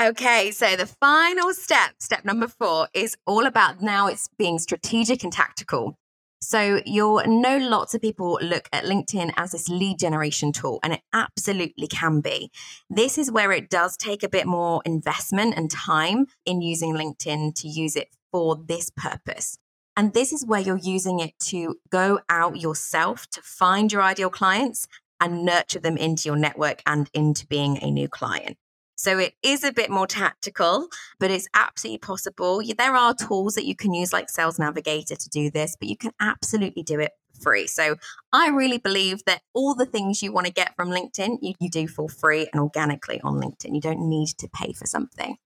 Okay, 0.00 0.52
so 0.52 0.76
the 0.76 0.86
final 0.86 1.52
step, 1.52 1.94
step 1.98 2.24
number 2.24 2.46
four, 2.46 2.86
is 2.94 3.16
all 3.26 3.46
about 3.46 3.82
now 3.82 4.06
it's 4.06 4.28
being 4.38 4.60
strategic 4.60 5.24
and 5.24 5.32
tactical. 5.32 5.98
So 6.40 6.80
you'll 6.86 7.26
know 7.26 7.58
lots 7.58 7.94
of 7.94 8.00
people 8.00 8.38
look 8.40 8.68
at 8.72 8.84
LinkedIn 8.84 9.32
as 9.36 9.50
this 9.50 9.68
lead 9.68 9.98
generation 9.98 10.52
tool, 10.52 10.78
and 10.84 10.92
it 10.92 11.00
absolutely 11.12 11.88
can 11.88 12.20
be. 12.20 12.52
This 12.88 13.18
is 13.18 13.32
where 13.32 13.50
it 13.50 13.70
does 13.70 13.96
take 13.96 14.22
a 14.22 14.28
bit 14.28 14.46
more 14.46 14.82
investment 14.84 15.54
and 15.56 15.68
time 15.68 16.26
in 16.46 16.62
using 16.62 16.94
LinkedIn 16.94 17.56
to 17.56 17.66
use 17.66 17.96
it 17.96 18.14
for 18.30 18.54
this 18.54 18.90
purpose. 18.96 19.58
And 19.96 20.14
this 20.14 20.32
is 20.32 20.46
where 20.46 20.60
you're 20.60 20.76
using 20.76 21.18
it 21.18 21.36
to 21.46 21.74
go 21.90 22.20
out 22.28 22.60
yourself 22.60 23.26
to 23.30 23.42
find 23.42 23.92
your 23.92 24.02
ideal 24.02 24.30
clients 24.30 24.86
and 25.18 25.44
nurture 25.44 25.80
them 25.80 25.96
into 25.96 26.28
your 26.28 26.36
network 26.36 26.82
and 26.86 27.10
into 27.12 27.48
being 27.48 27.82
a 27.82 27.90
new 27.90 28.06
client. 28.06 28.58
So 28.98 29.16
it 29.18 29.34
is 29.44 29.62
a 29.62 29.72
bit 29.72 29.90
more 29.90 30.08
tactical, 30.08 30.88
but 31.20 31.30
it's 31.30 31.48
absolutely 31.54 31.98
possible. 31.98 32.60
There 32.76 32.96
are 32.96 33.14
tools 33.14 33.54
that 33.54 33.64
you 33.64 33.76
can 33.76 33.94
use 33.94 34.12
like 34.12 34.28
Sales 34.28 34.58
Navigator 34.58 35.14
to 35.14 35.28
do 35.28 35.52
this, 35.52 35.76
but 35.78 35.88
you 35.88 35.96
can 35.96 36.10
absolutely 36.20 36.82
do 36.82 36.98
it 36.98 37.12
free. 37.40 37.68
So 37.68 37.94
I 38.32 38.48
really 38.48 38.78
believe 38.78 39.24
that 39.24 39.42
all 39.54 39.76
the 39.76 39.86
things 39.86 40.20
you 40.20 40.32
want 40.32 40.48
to 40.48 40.52
get 40.52 40.74
from 40.74 40.90
LinkedIn, 40.90 41.38
you, 41.40 41.54
you 41.60 41.70
do 41.70 41.86
for 41.86 42.08
free 42.08 42.48
and 42.52 42.60
organically 42.60 43.20
on 43.22 43.34
LinkedIn. 43.34 43.72
You 43.72 43.80
don't 43.80 44.08
need 44.08 44.30
to 44.38 44.48
pay 44.48 44.72
for 44.72 44.86
something. 44.86 45.36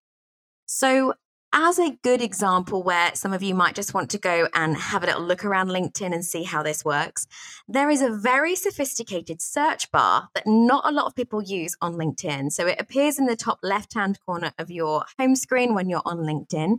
So 0.64 1.12
as 1.52 1.78
a 1.78 1.98
good 2.02 2.22
example 2.22 2.82
where 2.82 3.14
some 3.14 3.32
of 3.32 3.42
you 3.42 3.54
might 3.54 3.74
just 3.74 3.94
want 3.94 4.10
to 4.10 4.18
go 4.18 4.48
and 4.54 4.76
have 4.76 5.02
a 5.02 5.06
little 5.06 5.22
look 5.22 5.44
around 5.44 5.68
LinkedIn 5.68 6.12
and 6.12 6.24
see 6.24 6.44
how 6.44 6.62
this 6.62 6.84
works, 6.84 7.26
there 7.68 7.90
is 7.90 8.00
a 8.00 8.10
very 8.10 8.56
sophisticated 8.56 9.42
search 9.42 9.90
bar 9.90 10.28
that 10.34 10.46
not 10.46 10.86
a 10.86 10.92
lot 10.92 11.06
of 11.06 11.14
people 11.14 11.42
use 11.42 11.76
on 11.80 11.94
LinkedIn. 11.94 12.52
So 12.52 12.66
it 12.66 12.80
appears 12.80 13.18
in 13.18 13.26
the 13.26 13.36
top 13.36 13.58
left 13.62 13.94
hand 13.94 14.18
corner 14.24 14.52
of 14.58 14.70
your 14.70 15.04
home 15.18 15.36
screen 15.36 15.74
when 15.74 15.88
you're 15.88 16.02
on 16.04 16.18
LinkedIn. 16.18 16.78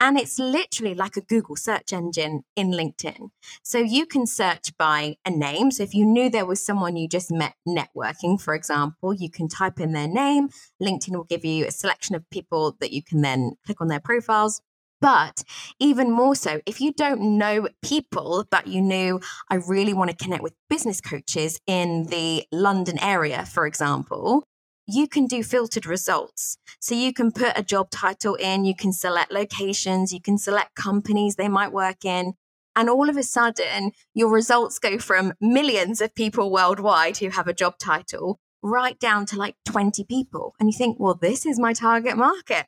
And 0.00 0.18
it's 0.18 0.38
literally 0.38 0.94
like 0.94 1.16
a 1.16 1.22
Google 1.22 1.56
search 1.56 1.92
engine 1.92 2.44
in 2.56 2.72
LinkedIn. 2.72 3.30
So 3.62 3.78
you 3.78 4.06
can 4.06 4.26
search 4.26 4.76
by 4.76 5.16
a 5.24 5.30
name. 5.30 5.70
So 5.70 5.82
if 5.82 5.94
you 5.94 6.04
knew 6.04 6.28
there 6.28 6.44
was 6.44 6.64
someone 6.64 6.96
you 6.96 7.08
just 7.08 7.30
met 7.30 7.54
networking, 7.66 8.40
for 8.40 8.54
example, 8.54 9.14
you 9.14 9.30
can 9.30 9.48
type 9.48 9.80
in 9.80 9.92
their 9.92 10.08
name. 10.08 10.48
LinkedIn 10.82 11.16
will 11.16 11.24
give 11.24 11.44
you 11.44 11.66
a 11.66 11.70
selection 11.70 12.14
of 12.14 12.28
people 12.30 12.76
that 12.80 12.92
you 12.92 13.02
can 13.02 13.22
then 13.22 13.52
click 13.64 13.80
on 13.80 13.88
their 13.88 14.00
profiles. 14.00 14.60
But 15.00 15.44
even 15.78 16.10
more 16.10 16.34
so, 16.34 16.60
if 16.64 16.80
you 16.80 16.92
don't 16.92 17.36
know 17.38 17.68
people, 17.82 18.46
but 18.50 18.66
you 18.66 18.80
knew 18.80 19.20
I 19.50 19.56
really 19.56 19.92
want 19.92 20.10
to 20.10 20.16
connect 20.16 20.42
with 20.42 20.54
business 20.70 21.00
coaches 21.00 21.60
in 21.66 22.06
the 22.06 22.44
London 22.50 22.98
area, 23.00 23.44
for 23.44 23.66
example, 23.66 24.44
you 24.86 25.08
can 25.08 25.26
do 25.26 25.42
filtered 25.42 25.86
results. 25.86 26.58
So 26.80 26.94
you 26.94 27.12
can 27.12 27.32
put 27.32 27.52
a 27.56 27.62
job 27.62 27.90
title 27.90 28.34
in, 28.34 28.64
you 28.64 28.74
can 28.74 28.92
select 28.92 29.32
locations, 29.32 30.12
you 30.12 30.20
can 30.20 30.38
select 30.38 30.74
companies 30.74 31.36
they 31.36 31.48
might 31.48 31.72
work 31.72 32.04
in. 32.04 32.34
And 32.76 32.90
all 32.90 33.08
of 33.08 33.16
a 33.16 33.22
sudden, 33.22 33.92
your 34.14 34.30
results 34.30 34.78
go 34.78 34.98
from 34.98 35.34
millions 35.40 36.00
of 36.00 36.14
people 36.14 36.50
worldwide 36.50 37.18
who 37.18 37.30
have 37.30 37.46
a 37.46 37.54
job 37.54 37.78
title 37.78 38.40
right 38.62 38.98
down 38.98 39.26
to 39.26 39.36
like 39.36 39.56
20 39.66 40.04
people. 40.04 40.54
And 40.58 40.68
you 40.68 40.76
think, 40.76 40.98
well, 40.98 41.14
this 41.14 41.46
is 41.46 41.58
my 41.58 41.72
target 41.72 42.16
market. 42.16 42.66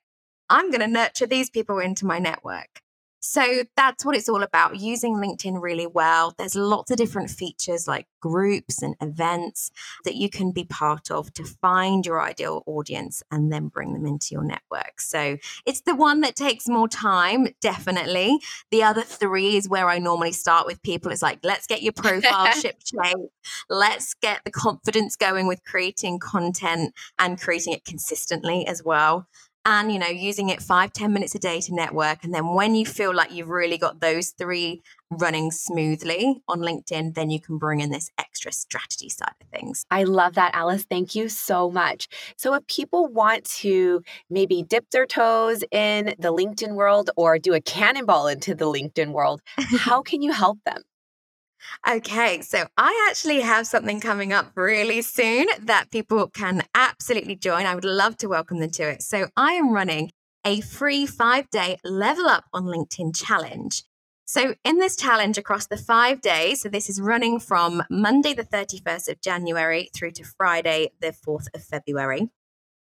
I'm 0.49 0.71
going 0.71 0.81
to 0.81 0.87
nurture 0.87 1.27
these 1.27 1.51
people 1.51 1.81
into 1.81 2.07
my 2.07 2.19
network. 2.19 2.81
So 3.27 3.65
that's 3.77 4.05
what 4.05 4.15
it's 4.17 4.29
all 4.29 4.45
about 4.45 4.79
using 4.79 5.17
LinkedIn 5.17 5.61
really 5.61 5.87
well. 5.87 6.33
There's 6.39 6.55
lots 6.55 6.93
of 6.93 6.97
different 6.97 7.29
features 7.29 7.89
like 7.89 8.07
groups 8.21 8.83
and 8.83 8.95
events 9.01 9.73
that 10.05 10.15
you 10.15 10.31
can 10.31 10.53
be 10.53 10.65
part 10.65 11.11
of 11.11 11.33
to 11.35 11.45
find 11.45 12.07
your 12.07 12.23
ideal 12.23 12.63
audience 12.67 13.25
and 13.33 13.53
then 13.53 13.67
bring 13.67 13.95
them 13.95 14.07
into 14.07 14.29
your 14.31 14.45
network. 14.45 15.01
So 15.01 15.39
it's 15.67 15.81
the 15.81 15.97
one 15.97 16.21
that 16.21 16.37
takes 16.37 16.69
more 16.69 16.87
time, 16.87 17.49
definitely. 17.61 18.39
The 18.71 18.85
other 18.85 19.03
three 19.03 19.57
is 19.57 19.69
where 19.69 19.89
I 19.89 19.99
normally 19.99 20.33
start 20.33 20.65
with 20.65 20.81
people. 20.83 21.11
It's 21.11 21.23
like, 21.23 21.41
let's 21.43 21.67
get 21.67 21.83
your 21.83 21.95
profile 21.95 22.53
ship 22.61 22.81
shape. 22.85 23.17
Let's 23.69 24.15
get 24.15 24.43
the 24.45 24.53
confidence 24.53 25.17
going 25.17 25.49
with 25.49 25.65
creating 25.65 26.21
content 26.21 26.95
and 27.19 27.41
creating 27.41 27.73
it 27.73 27.85
consistently 27.85 28.67
as 28.69 28.85
well 28.85 29.27
and 29.67 29.93
you 29.93 29.99
know 29.99 30.07
using 30.07 30.49
it 30.49 30.63
five 30.63 30.93
ten 30.93 31.13
minutes 31.13 31.35
a 31.35 31.39
day 31.39 31.61
to 31.61 31.75
network 31.75 32.25
and 32.25 32.33
then 32.33 32.55
when 32.55 32.75
you 32.75 32.87
feel 32.87 33.15
like 33.15 33.33
you've 33.33 33.51
really 33.51 33.77
got 33.77 34.01
those 34.01 34.31
three 34.31 34.81
running 35.11 35.51
smoothly 35.51 36.41
on 36.49 36.61
linkedin 36.61 37.15
then 37.15 37.29
you 37.29 37.41
can 37.41 37.59
bring 37.59 37.81
in 37.81 37.91
this 37.91 38.11
extra 38.19 38.53
strategy 38.53 39.09
side 39.09 39.35
of 39.41 39.49
things. 39.49 39.85
I 39.91 40.05
love 40.05 40.35
that 40.35 40.55
alice. 40.55 40.85
Thank 40.89 41.15
you 41.15 41.29
so 41.29 41.71
much. 41.71 42.09
So 42.37 42.55
if 42.55 42.67
people 42.67 43.09
want 43.09 43.45
to 43.63 44.03
maybe 44.31 44.63
dip 44.63 44.91
their 44.91 45.07
toes 45.07 45.65
in 45.71 46.15
the 46.19 46.33
linkedin 46.33 46.75
world 46.75 47.11
or 47.17 47.39
do 47.39 47.55
a 47.55 47.61
cannonball 47.61 48.29
into 48.29 48.55
the 48.55 48.67
linkedin 48.67 49.13
world 49.13 49.41
how 49.79 50.03
can 50.03 50.23
you 50.23 50.33
help 50.33 50.59
them 50.65 50.83
Okay, 51.89 52.43
so 52.43 52.67
I 52.77 53.09
actually 53.09 53.41
have 53.41 53.67
something 53.67 54.01
coming 54.01 54.33
up 54.33 54.53
really 54.55 55.03
soon 55.03 55.47
that 55.61 55.91
people 55.91 56.29
can 56.29 56.65
absolutely 56.75 57.37
join. 57.37 57.67
I 57.67 57.75
would 57.75 57.85
love 57.85 58.17
to 58.19 58.29
welcome 58.29 58.61
them 58.61 58.71
to 58.71 58.89
it. 58.91 59.03
So 59.03 59.29
I 59.37 59.53
am 59.53 59.73
running 59.73 60.11
a 60.45 60.61
free 60.61 61.07
five 61.07 61.51
day 61.51 61.79
level 61.85 62.27
up 62.27 62.45
on 62.53 62.65
LinkedIn 62.65 63.17
challenge. 63.17 63.83
So, 64.29 64.57
in 64.65 64.79
this 64.79 64.97
challenge 64.97 65.39
across 65.39 65.69
the 65.69 65.77
five 65.77 66.21
days, 66.21 66.63
so 66.63 66.69
this 66.69 66.91
is 66.91 67.01
running 67.01 67.39
from 67.39 67.85
Monday, 67.89 68.35
the 68.35 68.43
31st 68.43 69.09
of 69.09 69.21
January 69.21 69.89
through 69.95 70.11
to 70.13 70.25
Friday, 70.25 70.91
the 71.01 71.13
4th 71.13 71.47
of 71.55 71.63
February. 71.63 72.31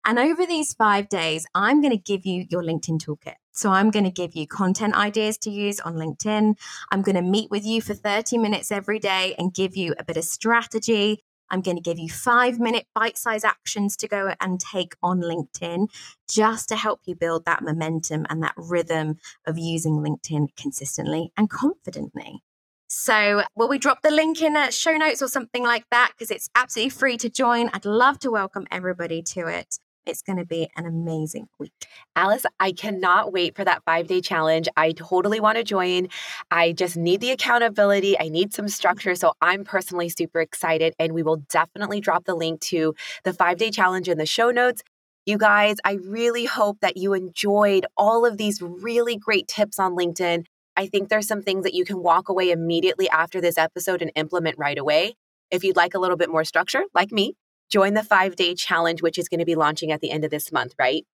And 0.05 0.19
over 0.19 0.45
these 0.45 0.73
five 0.73 1.07
days, 1.07 1.45
I'm 1.55 1.81
going 1.81 1.91
to 1.91 1.97
give 1.97 2.25
you 2.25 2.45
your 2.49 2.61
LinkedIn 2.61 2.99
toolkit. 2.99 3.35
So 3.53 3.69
I'm 3.69 3.89
going 3.89 4.03
to 4.03 4.11
give 4.11 4.35
you 4.35 4.45
content 4.45 4.95
ideas 4.95 5.37
to 5.39 5.49
use 5.49 5.79
on 5.79 5.95
LinkedIn. 5.95 6.55
I'm 6.91 7.01
going 7.01 7.15
to 7.15 7.21
meet 7.21 7.49
with 7.49 7.65
you 7.65 7.81
for 7.81 7.93
30 7.93 8.37
minutes 8.37 8.71
every 8.71 8.99
day 8.99 9.33
and 9.37 9.53
give 9.53 9.77
you 9.77 9.93
a 9.97 10.03
bit 10.03 10.17
of 10.17 10.25
strategy. 10.25 11.23
I'm 11.49 11.61
going 11.61 11.77
to 11.77 11.83
give 11.83 11.99
you 11.99 12.09
five 12.09 12.59
minute 12.59 12.87
bite 12.95 13.17
size 13.17 13.43
actions 13.43 13.95
to 13.97 14.07
go 14.07 14.33
and 14.41 14.59
take 14.59 14.95
on 15.01 15.21
LinkedIn 15.21 15.87
just 16.27 16.67
to 16.69 16.75
help 16.75 17.01
you 17.05 17.15
build 17.15 17.45
that 17.45 17.63
momentum 17.63 18.25
and 18.29 18.41
that 18.43 18.55
rhythm 18.57 19.19
of 19.45 19.57
using 19.57 19.97
LinkedIn 19.97 20.47
consistently 20.57 21.31
and 21.37 21.49
confidently. 21.49 22.41
So, 22.87 23.43
will 23.55 23.69
we 23.69 23.79
drop 23.79 24.01
the 24.03 24.11
link 24.11 24.41
in 24.41 24.55
a 24.55 24.71
show 24.71 24.95
notes 24.97 25.21
or 25.21 25.27
something 25.27 25.63
like 25.63 25.85
that? 25.89 26.11
Because 26.13 26.29
it's 26.29 26.49
absolutely 26.53 26.89
free 26.89 27.17
to 27.17 27.29
join. 27.29 27.69
I'd 27.73 27.85
love 27.85 28.19
to 28.19 28.29
welcome 28.29 28.67
everybody 28.69 29.21
to 29.33 29.47
it. 29.47 29.79
It's 30.05 30.21
going 30.21 30.37
to 30.37 30.45
be 30.45 30.69
an 30.75 30.85
amazing 30.85 31.47
week. 31.59 31.71
Alice, 32.15 32.45
I 32.59 32.71
cannot 32.71 33.31
wait 33.31 33.55
for 33.55 33.63
that 33.63 33.83
five 33.85 34.07
day 34.07 34.21
challenge. 34.21 34.67
I 34.75 34.91
totally 34.91 35.39
want 35.39 35.57
to 35.57 35.63
join. 35.63 36.07
I 36.51 36.73
just 36.73 36.97
need 36.97 37.21
the 37.21 37.31
accountability, 37.31 38.19
I 38.19 38.29
need 38.29 38.53
some 38.53 38.67
structure. 38.67 39.15
So 39.15 39.33
I'm 39.41 39.63
personally 39.63 40.09
super 40.09 40.41
excited, 40.41 40.93
and 40.99 41.13
we 41.13 41.23
will 41.23 41.37
definitely 41.49 42.01
drop 42.01 42.25
the 42.25 42.35
link 42.35 42.59
to 42.61 42.95
the 43.23 43.33
five 43.33 43.57
day 43.57 43.71
challenge 43.71 44.09
in 44.09 44.17
the 44.17 44.25
show 44.25 44.51
notes. 44.51 44.81
You 45.25 45.37
guys, 45.37 45.77
I 45.85 45.93
really 45.93 46.45
hope 46.45 46.81
that 46.81 46.97
you 46.97 47.13
enjoyed 47.13 47.85
all 47.95 48.25
of 48.25 48.37
these 48.37 48.61
really 48.61 49.15
great 49.15 49.47
tips 49.47 49.79
on 49.79 49.95
LinkedIn. 49.95 50.45
I 50.75 50.87
think 50.87 51.07
there's 51.07 51.27
some 51.27 51.41
things 51.41 51.63
that 51.63 51.73
you 51.73 51.85
can 51.85 52.03
walk 52.03 52.27
away 52.27 52.51
immediately 52.51 53.09
after 53.09 53.39
this 53.39 53.57
episode 53.57 54.01
and 54.01 54.11
implement 54.15 54.57
right 54.57 54.77
away. 54.77 55.15
If 55.49 55.63
you'd 55.63 55.77
like 55.77 55.93
a 55.93 55.99
little 55.99 56.17
bit 56.17 56.29
more 56.29 56.43
structure, 56.43 56.83
like 56.93 57.11
me, 57.11 57.35
join 57.73 57.95
the 57.95 58.03
five 58.03 58.35
day 58.35 58.53
challenge, 58.53 59.01
which 59.01 59.17
is 59.17 59.27
going 59.27 59.39
to 59.39 59.45
be 59.45 59.55
launching 59.55 59.91
at 59.91 59.99
the 59.99 60.11
end 60.11 60.23
of 60.23 60.29
this 60.29 60.51
month, 60.51 60.75
right? 60.77 61.05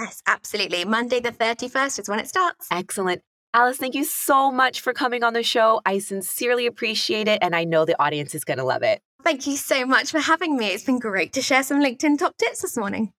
Yes, 0.00 0.22
absolutely. 0.26 0.84
Monday, 0.86 1.20
the 1.20 1.30
31st 1.30 2.00
is 2.00 2.08
when 2.08 2.18
it 2.18 2.26
starts. 2.26 2.66
Excellent. 2.72 3.22
Alice, 3.52 3.76
thank 3.76 3.94
you 3.94 4.04
so 4.04 4.50
much 4.50 4.80
for 4.80 4.92
coming 4.94 5.22
on 5.22 5.34
the 5.34 5.42
show. 5.42 5.80
I 5.84 5.98
sincerely 5.98 6.66
appreciate 6.66 7.28
it, 7.28 7.38
and 7.42 7.54
I 7.54 7.64
know 7.64 7.84
the 7.84 8.00
audience 8.02 8.34
is 8.34 8.44
going 8.44 8.58
to 8.58 8.64
love 8.64 8.82
it. 8.82 9.00
Thank 9.22 9.46
you 9.46 9.56
so 9.56 9.86
much 9.86 10.10
for 10.10 10.18
having 10.20 10.56
me. 10.56 10.68
It's 10.68 10.84
been 10.84 10.98
great 10.98 11.32
to 11.34 11.42
share 11.42 11.62
some 11.62 11.82
LinkedIn 11.82 12.18
top 12.18 12.36
tips 12.38 12.62
this 12.62 12.76
morning. 12.76 13.12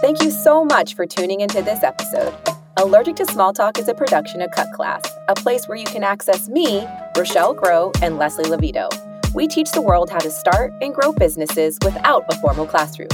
Thank 0.00 0.22
you 0.22 0.30
so 0.30 0.64
much 0.64 0.94
for 0.94 1.06
tuning 1.06 1.40
into 1.40 1.60
this 1.62 1.82
episode. 1.82 2.34
Allergic 2.76 3.16
to 3.16 3.26
Small 3.26 3.52
Talk 3.52 3.78
is 3.78 3.88
a 3.88 3.94
production 3.94 4.42
of 4.42 4.50
Cut 4.52 4.68
Class, 4.72 5.02
a 5.28 5.34
place 5.34 5.66
where 5.66 5.78
you 5.78 5.86
can 5.86 6.04
access 6.04 6.48
me, 6.48 6.86
Rochelle 7.16 7.54
Grow, 7.54 7.90
and 8.02 8.18
Leslie 8.18 8.44
Levito 8.44 9.05
we 9.36 9.46
teach 9.46 9.70
the 9.72 9.82
world 9.82 10.08
how 10.08 10.18
to 10.18 10.30
start 10.30 10.72
and 10.80 10.94
grow 10.94 11.12
businesses 11.12 11.78
without 11.84 12.24
a 12.30 12.36
formal 12.38 12.66
classroom. 12.66 13.10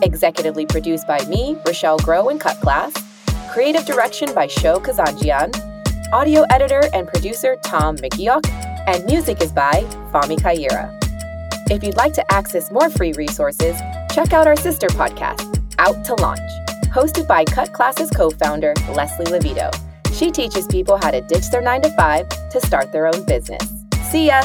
Executively 0.00 0.66
produced 0.66 1.08
by 1.08 1.18
me, 1.24 1.58
Rochelle 1.66 1.98
Grow 1.98 2.28
and 2.28 2.40
Cut 2.40 2.60
Class. 2.60 2.94
Creative 3.52 3.84
direction 3.84 4.32
by 4.32 4.46
Sho 4.46 4.78
Kazanjian. 4.78 5.52
Audio 6.12 6.44
editor 6.50 6.82
and 6.94 7.08
producer 7.08 7.56
Tom 7.64 7.96
Mikiok. 7.96 8.48
And 8.86 9.04
music 9.06 9.42
is 9.42 9.50
by 9.50 9.82
Fami 10.12 10.38
Kaira. 10.38 10.96
If 11.68 11.82
you'd 11.82 11.96
like 11.96 12.12
to 12.12 12.32
access 12.32 12.70
more 12.70 12.88
free 12.88 13.12
resources, 13.14 13.76
check 14.12 14.32
out 14.32 14.46
our 14.46 14.54
sister 14.54 14.86
podcast, 14.86 15.60
Out 15.78 16.04
to 16.04 16.14
Launch, 16.14 16.48
hosted 16.94 17.26
by 17.26 17.44
Cut 17.44 17.72
Class's 17.72 18.10
co 18.10 18.30
founder, 18.30 18.72
Leslie 18.90 19.26
Levito. 19.26 19.74
She 20.12 20.30
teaches 20.30 20.68
people 20.68 20.96
how 20.96 21.10
to 21.10 21.22
ditch 21.22 21.50
their 21.50 21.60
9 21.60 21.82
to 21.82 21.90
5 21.96 22.50
to 22.50 22.60
start 22.60 22.92
their 22.92 23.08
own 23.08 23.24
business. 23.24 23.68
See 24.12 24.28
ya! 24.28 24.42